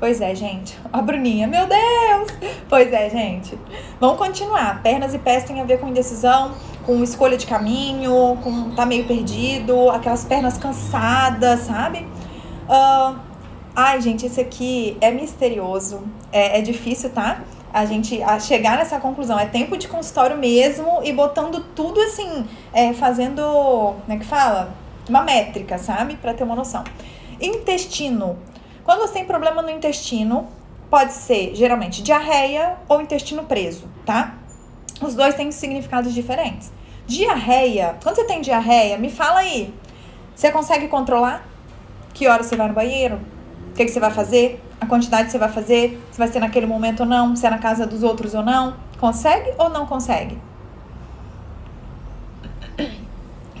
[0.00, 0.78] Pois é, gente.
[0.92, 2.52] A Bruninha, meu Deus!
[2.68, 3.58] Pois é, gente.
[4.00, 4.80] Vamos continuar.
[4.82, 6.54] Pernas e pés têm a ver com indecisão,
[6.86, 12.06] com escolha de caminho, com tá meio perdido, aquelas pernas cansadas, sabe?
[12.68, 13.27] Uh,
[13.80, 16.02] Ai, gente, esse aqui é misterioso.
[16.32, 17.44] É, é difícil, tá?
[17.72, 19.38] A gente a chegar nessa conclusão.
[19.38, 23.40] É tempo de consultório mesmo e botando tudo assim, é, fazendo.
[23.40, 24.74] Como é que fala?
[25.08, 26.16] Uma métrica, sabe?
[26.16, 26.82] Para ter uma noção.
[27.40, 28.36] Intestino.
[28.82, 30.48] Quando você tem problema no intestino,
[30.90, 34.38] pode ser geralmente diarreia ou intestino preso, tá?
[35.00, 36.72] Os dois têm significados diferentes.
[37.06, 39.72] Diarreia, quando você tem diarreia, me fala aí.
[40.34, 41.46] Você consegue controlar?
[42.12, 43.37] Que hora você vai no banheiro?
[43.78, 46.66] Que, que você vai fazer, a quantidade que você vai fazer, se vai ser naquele
[46.66, 48.74] momento ou não, se é na casa dos outros ou não.
[48.98, 50.36] Consegue ou não consegue?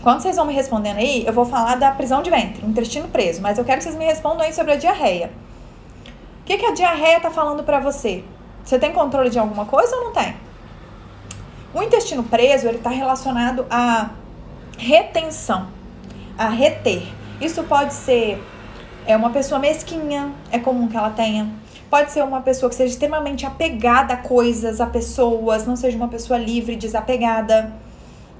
[0.02, 3.40] Quando vocês vão me respondendo aí, eu vou falar da prisão de ventre, intestino preso,
[3.40, 5.30] mas eu quero que vocês me respondam aí sobre a diarreia.
[6.40, 8.24] O que, que a diarreia tá falando para você?
[8.64, 10.34] Você tem controle de alguma coisa ou não tem?
[11.72, 14.10] O intestino preso, ele tá relacionado à
[14.76, 15.68] retenção,
[16.36, 17.02] a reter.
[17.40, 18.42] Isso pode ser
[19.08, 21.50] é uma pessoa mesquinha, é comum que ela tenha.
[21.88, 26.08] Pode ser uma pessoa que seja extremamente apegada a coisas, a pessoas, não seja uma
[26.08, 27.72] pessoa livre, desapegada,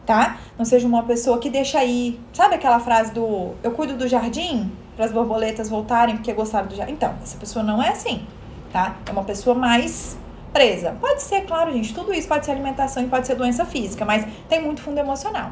[0.04, 0.36] tá?
[0.58, 2.20] Não seja uma pessoa que deixa aí.
[2.34, 6.76] Sabe aquela frase do eu cuido do jardim para as borboletas voltarem porque gostaram do
[6.76, 6.92] jardim?
[6.92, 8.26] Então, essa pessoa não é assim,
[8.70, 8.96] tá?
[9.06, 10.18] É uma pessoa mais
[10.52, 10.94] presa?
[11.00, 11.94] Pode ser, claro, gente.
[11.94, 15.50] Tudo isso pode ser alimentação e pode ser doença física, mas tem muito fundo emocional.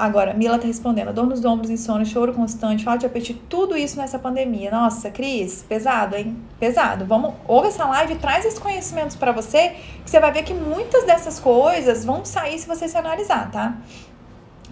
[0.00, 3.98] Agora, Mila tá respondendo: dor nos ombros, insônia, choro constante, falta de apetite, tudo isso
[3.98, 4.70] nessa pandemia.
[4.70, 6.38] Nossa, Cris, pesado, hein?
[6.58, 7.04] Pesado.
[7.04, 11.04] Vamos, ouve essa live, traz esses conhecimentos para você, que você vai ver que muitas
[11.04, 13.76] dessas coisas vão sair se você se analisar, tá?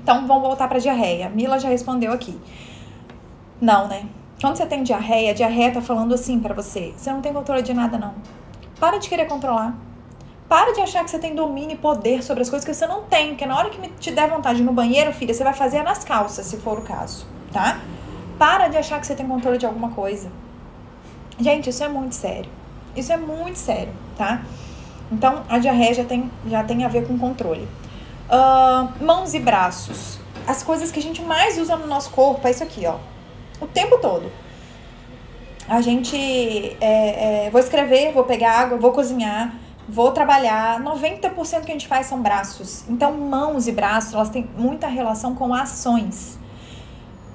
[0.03, 1.29] Então, vamos voltar para diarreia.
[1.29, 2.41] Mila já respondeu aqui.
[3.61, 4.07] Não, né?
[4.41, 7.61] Quando você tem diarreia, a diarreia tá falando assim para você: você não tem controle
[7.61, 8.15] de nada, não.
[8.81, 9.77] Para de querer controlar.
[10.49, 13.03] Para de achar que você tem domínio e poder sobre as coisas que você não
[13.03, 13.29] tem.
[13.31, 16.47] Porque na hora que te der vontade no banheiro, filha, você vai fazer nas calças,
[16.47, 17.81] se for o caso, tá?
[18.39, 20.31] Para de achar que você tem controle de alguma coisa.
[21.39, 22.51] Gente, isso é muito sério.
[22.97, 24.43] Isso é muito sério, tá?
[25.13, 27.69] Então, a diarreia já tem, já tem a ver com controle.
[28.31, 30.19] Uh, mãos e braços.
[30.47, 32.97] As coisas que a gente mais usa no nosso corpo é isso aqui, ó.
[33.61, 34.33] O tempo todo.
[35.69, 36.17] A gente.
[36.81, 39.55] É, é, vou escrever, vou pegar água, vou cozinhar
[39.89, 40.81] vou trabalhar.
[40.83, 42.85] 90% que a gente faz são braços.
[42.89, 46.39] Então, mãos e braços, elas têm muita relação com ações.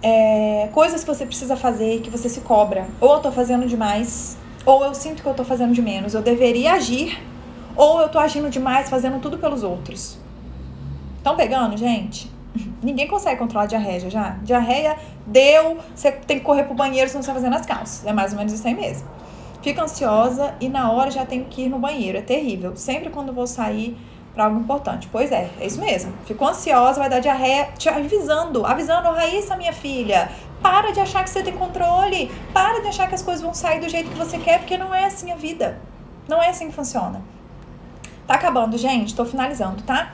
[0.01, 2.87] É, coisas que você precisa fazer que você se cobra.
[3.01, 6.13] Ou eu tô fazendo demais, ou eu sinto que eu tô fazendo de menos.
[6.13, 7.19] Eu deveria agir,
[7.75, 10.19] ou eu tô agindo demais, fazendo tudo pelos outros.
[11.17, 12.31] Estão pegando, gente?
[12.83, 14.37] Ninguém consegue controlar a diarreia já.
[14.43, 18.05] Diarreia deu, você tem que correr pro banheiro se não está fazendo as calças.
[18.05, 19.07] É mais ou menos isso aí mesmo.
[19.63, 22.17] Fico ansiosa e na hora já tenho que ir no banheiro.
[22.17, 22.75] É terrível.
[22.75, 23.97] Sempre quando vou sair
[24.33, 25.07] para algo importante.
[25.09, 26.11] Pois é, é isso mesmo.
[26.25, 30.29] Ficou ansiosa, vai dar diarreia, te avisando, avisando, Raíssa, minha filha,
[30.61, 33.79] para de achar que você tem controle, para de achar que as coisas vão sair
[33.79, 35.79] do jeito que você quer, porque não é assim a vida.
[36.27, 37.21] Não é assim que funciona.
[38.27, 40.13] Tá acabando, gente, tô finalizando, tá?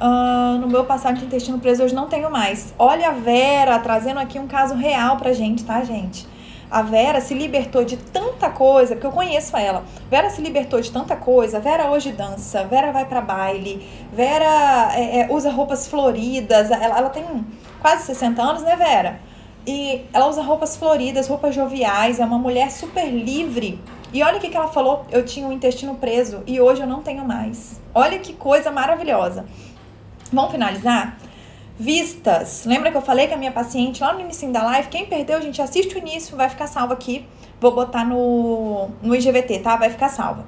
[0.00, 2.72] Uh, no meu passado de intestino preso hoje não tenho mais.
[2.78, 6.26] Olha a Vera trazendo aqui um caso real pra gente, tá, gente?
[6.70, 9.84] A Vera se libertou de tanta coisa, porque eu conheço ela.
[10.10, 11.58] Vera se libertou de tanta coisa.
[11.58, 16.70] Vera hoje dança, Vera vai para baile, Vera é, é, usa roupas floridas.
[16.70, 17.24] Ela, ela tem
[17.80, 19.18] quase 60 anos, né, Vera?
[19.66, 23.80] E ela usa roupas floridas, roupas joviais, é uma mulher super livre.
[24.12, 26.82] E olha o que, que ela falou: eu tinha o um intestino preso e hoje
[26.82, 27.80] eu não tenho mais.
[27.94, 29.46] Olha que coisa maravilhosa.
[30.32, 31.16] Vamos finalizar?
[31.78, 32.64] Vistas.
[32.66, 35.40] Lembra que eu falei que a minha paciente lá no início da live, quem perdeu,
[35.40, 37.26] gente, assiste o início, vai ficar salvo aqui.
[37.60, 39.76] Vou botar no, no IGVT, tá?
[39.76, 40.44] Vai ficar salva.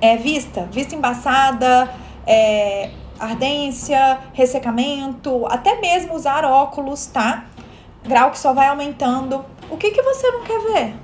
[0.00, 1.92] É vista, vista embaçada,
[2.26, 7.46] é, ardência, ressecamento, até mesmo usar óculos, tá?
[8.04, 9.44] Grau que só vai aumentando.
[9.70, 10.94] O que, que você não quer ver?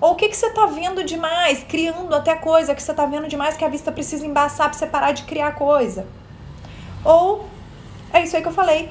[0.00, 3.28] Ou o que, que você tá vendo demais, criando até coisa que você tá vendo
[3.28, 6.06] demais que a vista precisa embaçar pra você parar de criar coisa?
[7.04, 7.51] Ou
[8.12, 8.86] é isso aí que eu falei.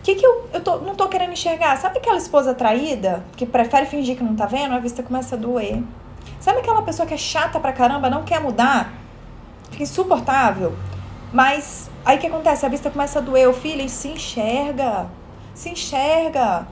[0.00, 1.76] O que, que eu, eu tô, não tô querendo enxergar?
[1.78, 4.74] Sabe aquela esposa traída que prefere fingir que não tá vendo?
[4.74, 5.82] A vista começa a doer.
[6.40, 8.92] Sabe aquela pessoa que é chata pra caramba, não quer mudar?
[9.70, 10.74] Fica insuportável.
[11.32, 12.66] Mas aí o que acontece?
[12.66, 13.48] A vista começa a doer.
[13.48, 15.06] O filho se enxerga.
[15.54, 16.66] Se enxerga.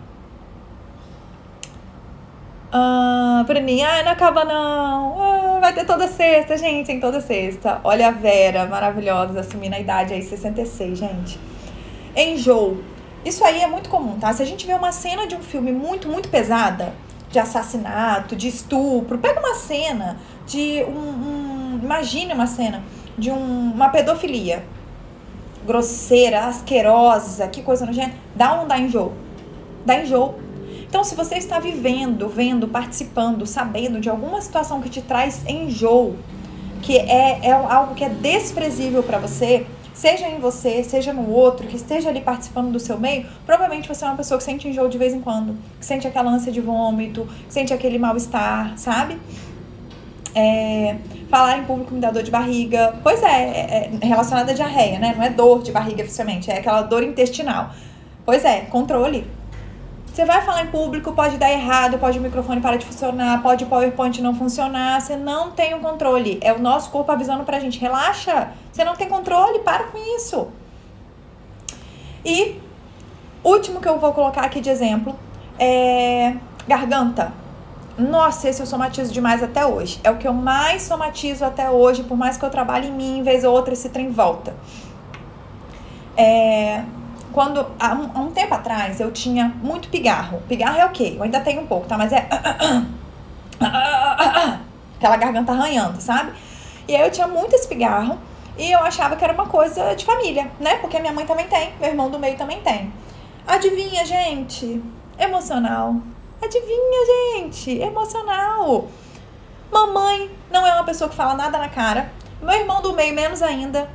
[2.71, 5.57] Ah, Bruninha, ah, não acaba não.
[5.57, 7.81] Ah, vai ter toda sexta, gente, tem toda sexta.
[7.85, 11.52] Olha a Vera, maravilhosa, assumindo a idade aí, 66, gente.
[12.17, 12.83] Enjoo.
[13.25, 14.33] Isso aí é muito comum, tá?
[14.33, 16.93] Se a gente vê uma cena de um filme muito, muito pesada,
[17.31, 20.99] de assassinato, de estupro, pega uma cena de um.
[20.99, 22.83] um imagine uma cena
[23.17, 24.65] de um, uma pedofilia
[25.65, 28.15] grosseira, asquerosa, que coisa nojenta.
[28.35, 29.13] Dá ou não dá enjoo?
[29.87, 30.35] Dá enjoo.
[30.83, 36.17] Então, se você está vivendo, vendo, participando, sabendo de alguma situação que te traz enjoo,
[36.83, 41.67] que é, é algo que é desprezível para você, seja em você, seja no outro,
[41.67, 44.89] que esteja ali participando do seu meio, provavelmente você é uma pessoa que sente enjoo
[44.89, 49.19] de vez em quando, que sente aquela ânsia de vômito, que sente aquele mal-estar, sabe?
[50.35, 50.97] É,
[51.29, 52.95] falar em público me dá dor de barriga.
[53.03, 55.15] Pois é, é, é relacionada à diarreia, né?
[55.17, 57.71] Não é dor de barriga oficialmente, é aquela dor intestinal.
[58.25, 59.27] Pois é, controle.
[60.13, 63.65] Você vai falar em público, pode dar errado, pode o microfone parar de funcionar, pode
[63.65, 66.39] o PowerPoint não funcionar, você não tem o controle.
[66.43, 70.49] É o nosso corpo avisando pra gente, relaxa, você não tem controle, para com isso.
[72.23, 72.61] E
[73.43, 75.17] último que eu vou colocar aqui de exemplo
[75.59, 76.35] é
[76.69, 77.33] garganta.
[77.97, 79.99] Nossa, esse eu somatizo demais até hoje.
[80.05, 83.23] É o que eu mais somatizo até hoje, por mais que eu trabalhe em mim,
[83.23, 84.55] vez ou outra esse trem volta.
[86.15, 86.85] É,
[87.33, 90.43] quando há um, há um, tempo atrás eu tinha muito pigarro.
[90.49, 91.15] Pigarro é o quê?
[91.17, 91.97] Eu ainda tenho um pouco, tá?
[91.97, 92.29] Mas é
[94.97, 96.33] aquela garganta arranhando, sabe?
[96.87, 98.19] E aí eu tinha muito esse pigarro
[98.57, 100.77] e eu achava que era uma coisa de família, né?
[100.77, 102.93] Porque minha mãe também tem, meu irmão do meio também tem.
[103.47, 104.83] Adivinha, gente?
[105.19, 105.97] Emocional.
[106.43, 107.79] Adivinha, gente?
[107.79, 108.89] Emocional.
[109.71, 112.13] Mamãe não é uma pessoa que fala nada na cara.
[112.43, 113.89] Meu irmão do meio, menos ainda.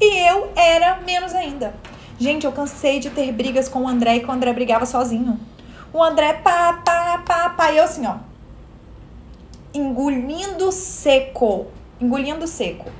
[0.00, 1.74] E eu era menos ainda.
[2.18, 5.38] Gente, eu cansei de ter brigas com o André e que o André brigava sozinho.
[5.92, 7.72] O André, pá, pá, pá, pá.
[7.72, 8.16] E eu assim, ó.
[9.74, 11.66] Engolindo seco.
[12.00, 12.90] Engolindo seco.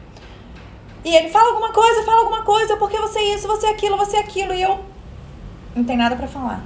[1.05, 3.97] E ele fala alguma coisa, fala alguma coisa, porque você é isso, você é aquilo,
[3.97, 4.53] você é aquilo.
[4.53, 4.81] E eu.
[5.75, 6.64] Não tem nada para falar.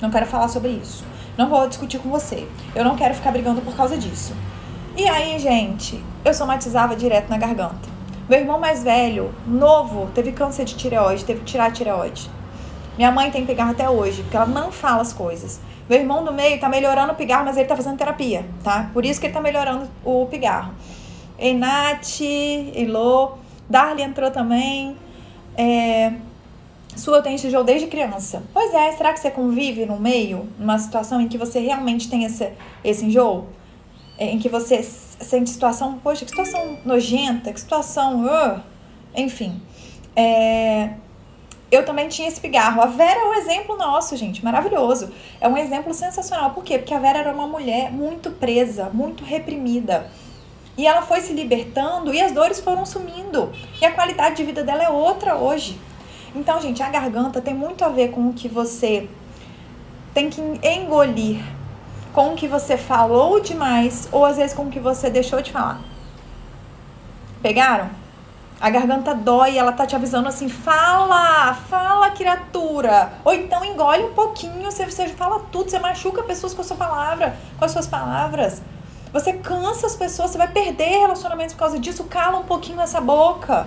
[0.00, 1.04] Não quero falar sobre isso.
[1.38, 2.48] Não vou discutir com você.
[2.74, 4.34] Eu não quero ficar brigando por causa disso.
[4.96, 7.91] E aí, gente, eu somatizava direto na garganta.
[8.32, 12.30] Meu irmão mais velho, novo, teve câncer de tireoide, teve que tirar a tireoide.
[12.96, 15.60] Minha mãe tem pigarro até hoje, porque ela não fala as coisas.
[15.86, 18.88] Meu irmão do meio tá melhorando o pigarro, mas ele tá fazendo terapia, tá?
[18.94, 20.72] Por isso que ele tá melhorando o pigarro.
[21.38, 23.32] Enate, Elô,
[23.68, 24.96] Darly entrou também.
[25.54, 26.14] É,
[26.96, 28.42] sua tem enjoo desde criança.
[28.54, 32.24] Pois é, será que você convive no meio, numa situação em que você realmente tem
[32.24, 32.50] esse,
[32.82, 33.48] esse enjoo?
[34.16, 34.82] É, em que você
[35.22, 38.60] sente situação, poxa, que situação nojenta, que situação, uh,
[39.14, 39.60] enfim.
[40.14, 40.90] É,
[41.70, 42.82] eu também tinha esse pigarro.
[42.82, 45.10] A Vera é um exemplo nosso, gente, maravilhoso.
[45.40, 46.50] É um exemplo sensacional.
[46.50, 46.78] Por quê?
[46.78, 50.10] Porque a Vera era uma mulher muito presa, muito reprimida.
[50.76, 53.50] E ela foi se libertando e as dores foram sumindo.
[53.80, 55.78] E a qualidade de vida dela é outra hoje.
[56.34, 59.08] Então, gente, a garganta tem muito a ver com o que você
[60.12, 61.42] tem que engolir
[62.12, 65.50] com o que você falou demais ou às vezes com o que você deixou de
[65.50, 65.80] falar.
[67.42, 67.90] Pegaram?
[68.60, 73.12] A garganta dói, ela tá te avisando assim: fala, fala, criatura.
[73.24, 77.36] Ou então engole um pouquinho, você, fala tudo, você machuca pessoas com a sua palavra,
[77.58, 78.62] com as suas palavras.
[79.12, 83.00] Você cansa as pessoas, você vai perder relacionamentos por causa disso, cala um pouquinho essa
[83.00, 83.66] boca.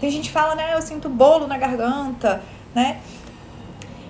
[0.00, 2.42] Tem gente que fala, né, eu sinto bolo na garganta,
[2.74, 3.00] né?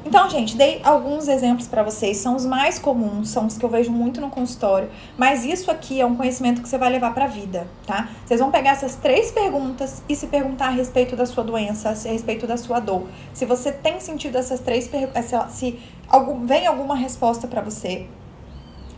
[0.04, 3.68] Então, gente, dei alguns exemplos para vocês, são os mais comuns, são os que eu
[3.68, 7.26] vejo muito no consultório, mas isso aqui é um conhecimento que você vai levar para
[7.26, 8.08] a vida, tá?
[8.24, 12.10] Vocês vão pegar essas três perguntas e se perguntar a respeito da sua doença, a
[12.10, 13.06] respeito da sua dor.
[13.34, 15.78] Se você tem sentido essas três perguntas, se
[16.08, 18.06] algum, vem alguma resposta para você,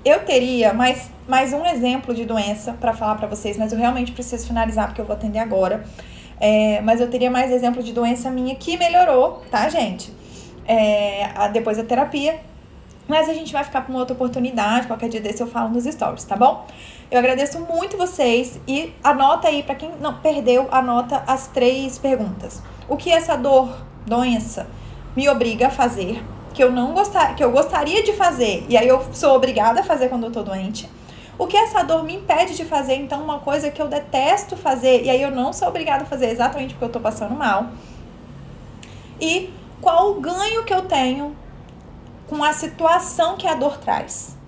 [0.04, 4.12] eu teria mais, mais um exemplo de doença para falar para vocês, mas eu realmente
[4.12, 5.84] preciso finalizar porque eu vou atender agora.
[6.40, 10.21] É, mas eu teria mais exemplo de doença minha que melhorou, tá, gente?
[10.66, 12.40] É, a, depois da terapia.
[13.08, 15.84] Mas a gente vai ficar para uma outra oportunidade, qualquer dia desse eu falo nos
[15.84, 16.66] stories, tá bom?
[17.10, 22.62] Eu agradeço muito vocês e anota aí, para quem não perdeu, anota as três perguntas.
[22.88, 24.68] O que essa dor, doença,
[25.16, 26.22] me obriga a fazer,
[26.54, 29.84] que eu não gostar, que eu gostaria de fazer, e aí eu sou obrigada a
[29.84, 30.88] fazer quando eu tô doente.
[31.38, 35.02] O que essa dor me impede de fazer, então, uma coisa que eu detesto fazer,
[35.04, 37.66] e aí eu não sou obrigada a fazer exatamente porque eu tô passando mal.
[39.20, 39.50] E
[39.82, 41.36] qual o ganho que eu tenho
[42.28, 44.38] com a situação que a dor traz?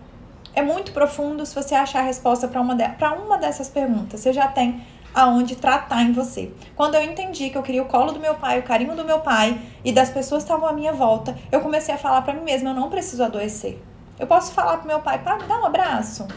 [0.54, 2.84] É muito profundo se você achar a resposta para uma, de,
[3.20, 4.20] uma dessas perguntas.
[4.20, 6.52] Você já tem aonde tratar em você.
[6.76, 9.20] Quando eu entendi que eu queria o colo do meu pai, o carinho do meu
[9.20, 12.42] pai e das pessoas que estavam à minha volta, eu comecei a falar para mim
[12.42, 13.82] mesma, eu não preciso adoecer.
[14.18, 16.28] Eu posso falar pro meu pai, pai, me dá um abraço.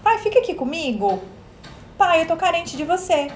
[0.00, 1.20] Pai, fica aqui comigo.
[1.96, 3.32] Pai, eu tô carente de você.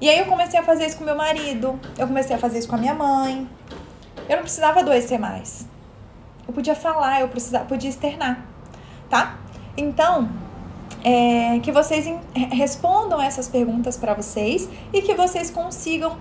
[0.00, 2.68] E aí eu comecei a fazer isso com meu marido, eu comecei a fazer isso
[2.68, 3.48] com a minha mãe,
[4.30, 5.66] eu não precisava adoecer mais.
[6.46, 8.46] Eu podia falar, eu precisava, podia externar,
[9.08, 9.38] tá?
[9.76, 10.28] Então,
[11.02, 12.06] é, que vocês
[12.52, 16.16] respondam essas perguntas para vocês e que vocês consigam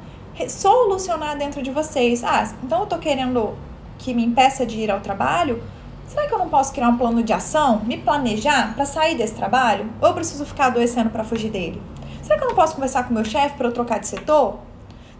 [0.48, 2.24] solucionar dentro de vocês.
[2.24, 3.56] Ah, então eu tô querendo
[4.00, 5.62] que me impeça de ir ao trabalho.
[6.08, 9.36] Será que eu não posso criar um plano de ação, me planejar para sair desse
[9.36, 9.88] trabalho?
[10.02, 11.80] Ou eu preciso ficar adoecendo para fugir dele?
[12.24, 14.58] Será que eu não posso conversar com meu chefe para eu trocar de setor?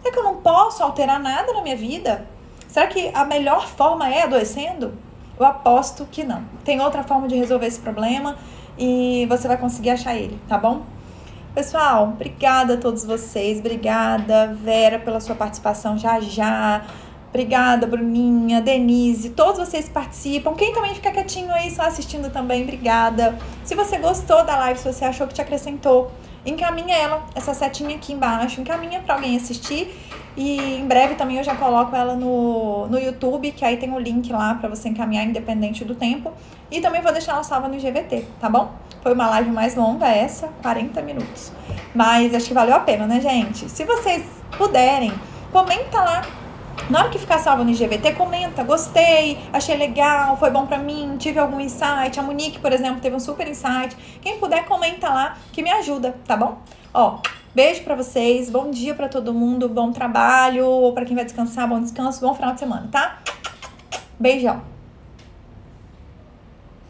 [0.02, 2.26] Será que eu não posso alterar nada na minha vida?
[2.70, 4.94] Será que a melhor forma é adoecendo?
[5.36, 6.44] Eu aposto que não.
[6.64, 8.36] Tem outra forma de resolver esse problema
[8.78, 10.82] e você vai conseguir achar ele, tá bom?
[11.52, 13.58] Pessoal, obrigada a todos vocês.
[13.58, 16.82] Obrigada, Vera, pela sua participação já já.
[17.30, 20.54] Obrigada, Bruninha, Denise, todos vocês que participam.
[20.54, 23.36] Quem também fica quietinho aí só assistindo também, obrigada.
[23.64, 26.12] Se você gostou da live, se você achou que te acrescentou,
[26.44, 29.94] encaminha ela, essa setinha aqui embaixo, encaminha para alguém assistir
[30.36, 33.98] e em breve também eu já coloco ela no, no YouTube, que aí tem o
[33.98, 36.32] link lá para você encaminhar independente do tempo.
[36.70, 38.72] E também vou deixar ela salva no GVT, tá bom?
[39.02, 41.52] Foi uma live mais longa essa, 40 minutos.
[41.94, 43.68] Mas acho que valeu a pena, né, gente?
[43.68, 44.24] Se vocês
[44.56, 45.12] puderem,
[45.52, 46.22] comenta lá.
[46.88, 51.16] Na hora que ficar salva no GVT, comenta, gostei, achei legal, foi bom pra mim,
[51.18, 52.18] tive algum insight.
[52.18, 53.96] A Monique, por exemplo, teve um super insight.
[54.20, 56.58] Quem puder, comenta lá, que me ajuda, tá bom?
[56.92, 57.18] Ó,
[57.52, 61.68] Beijo para vocês, bom dia para todo mundo, bom trabalho, ou para quem vai descansar,
[61.68, 63.18] bom descanso, bom final de semana, tá?
[64.20, 64.69] Beijão.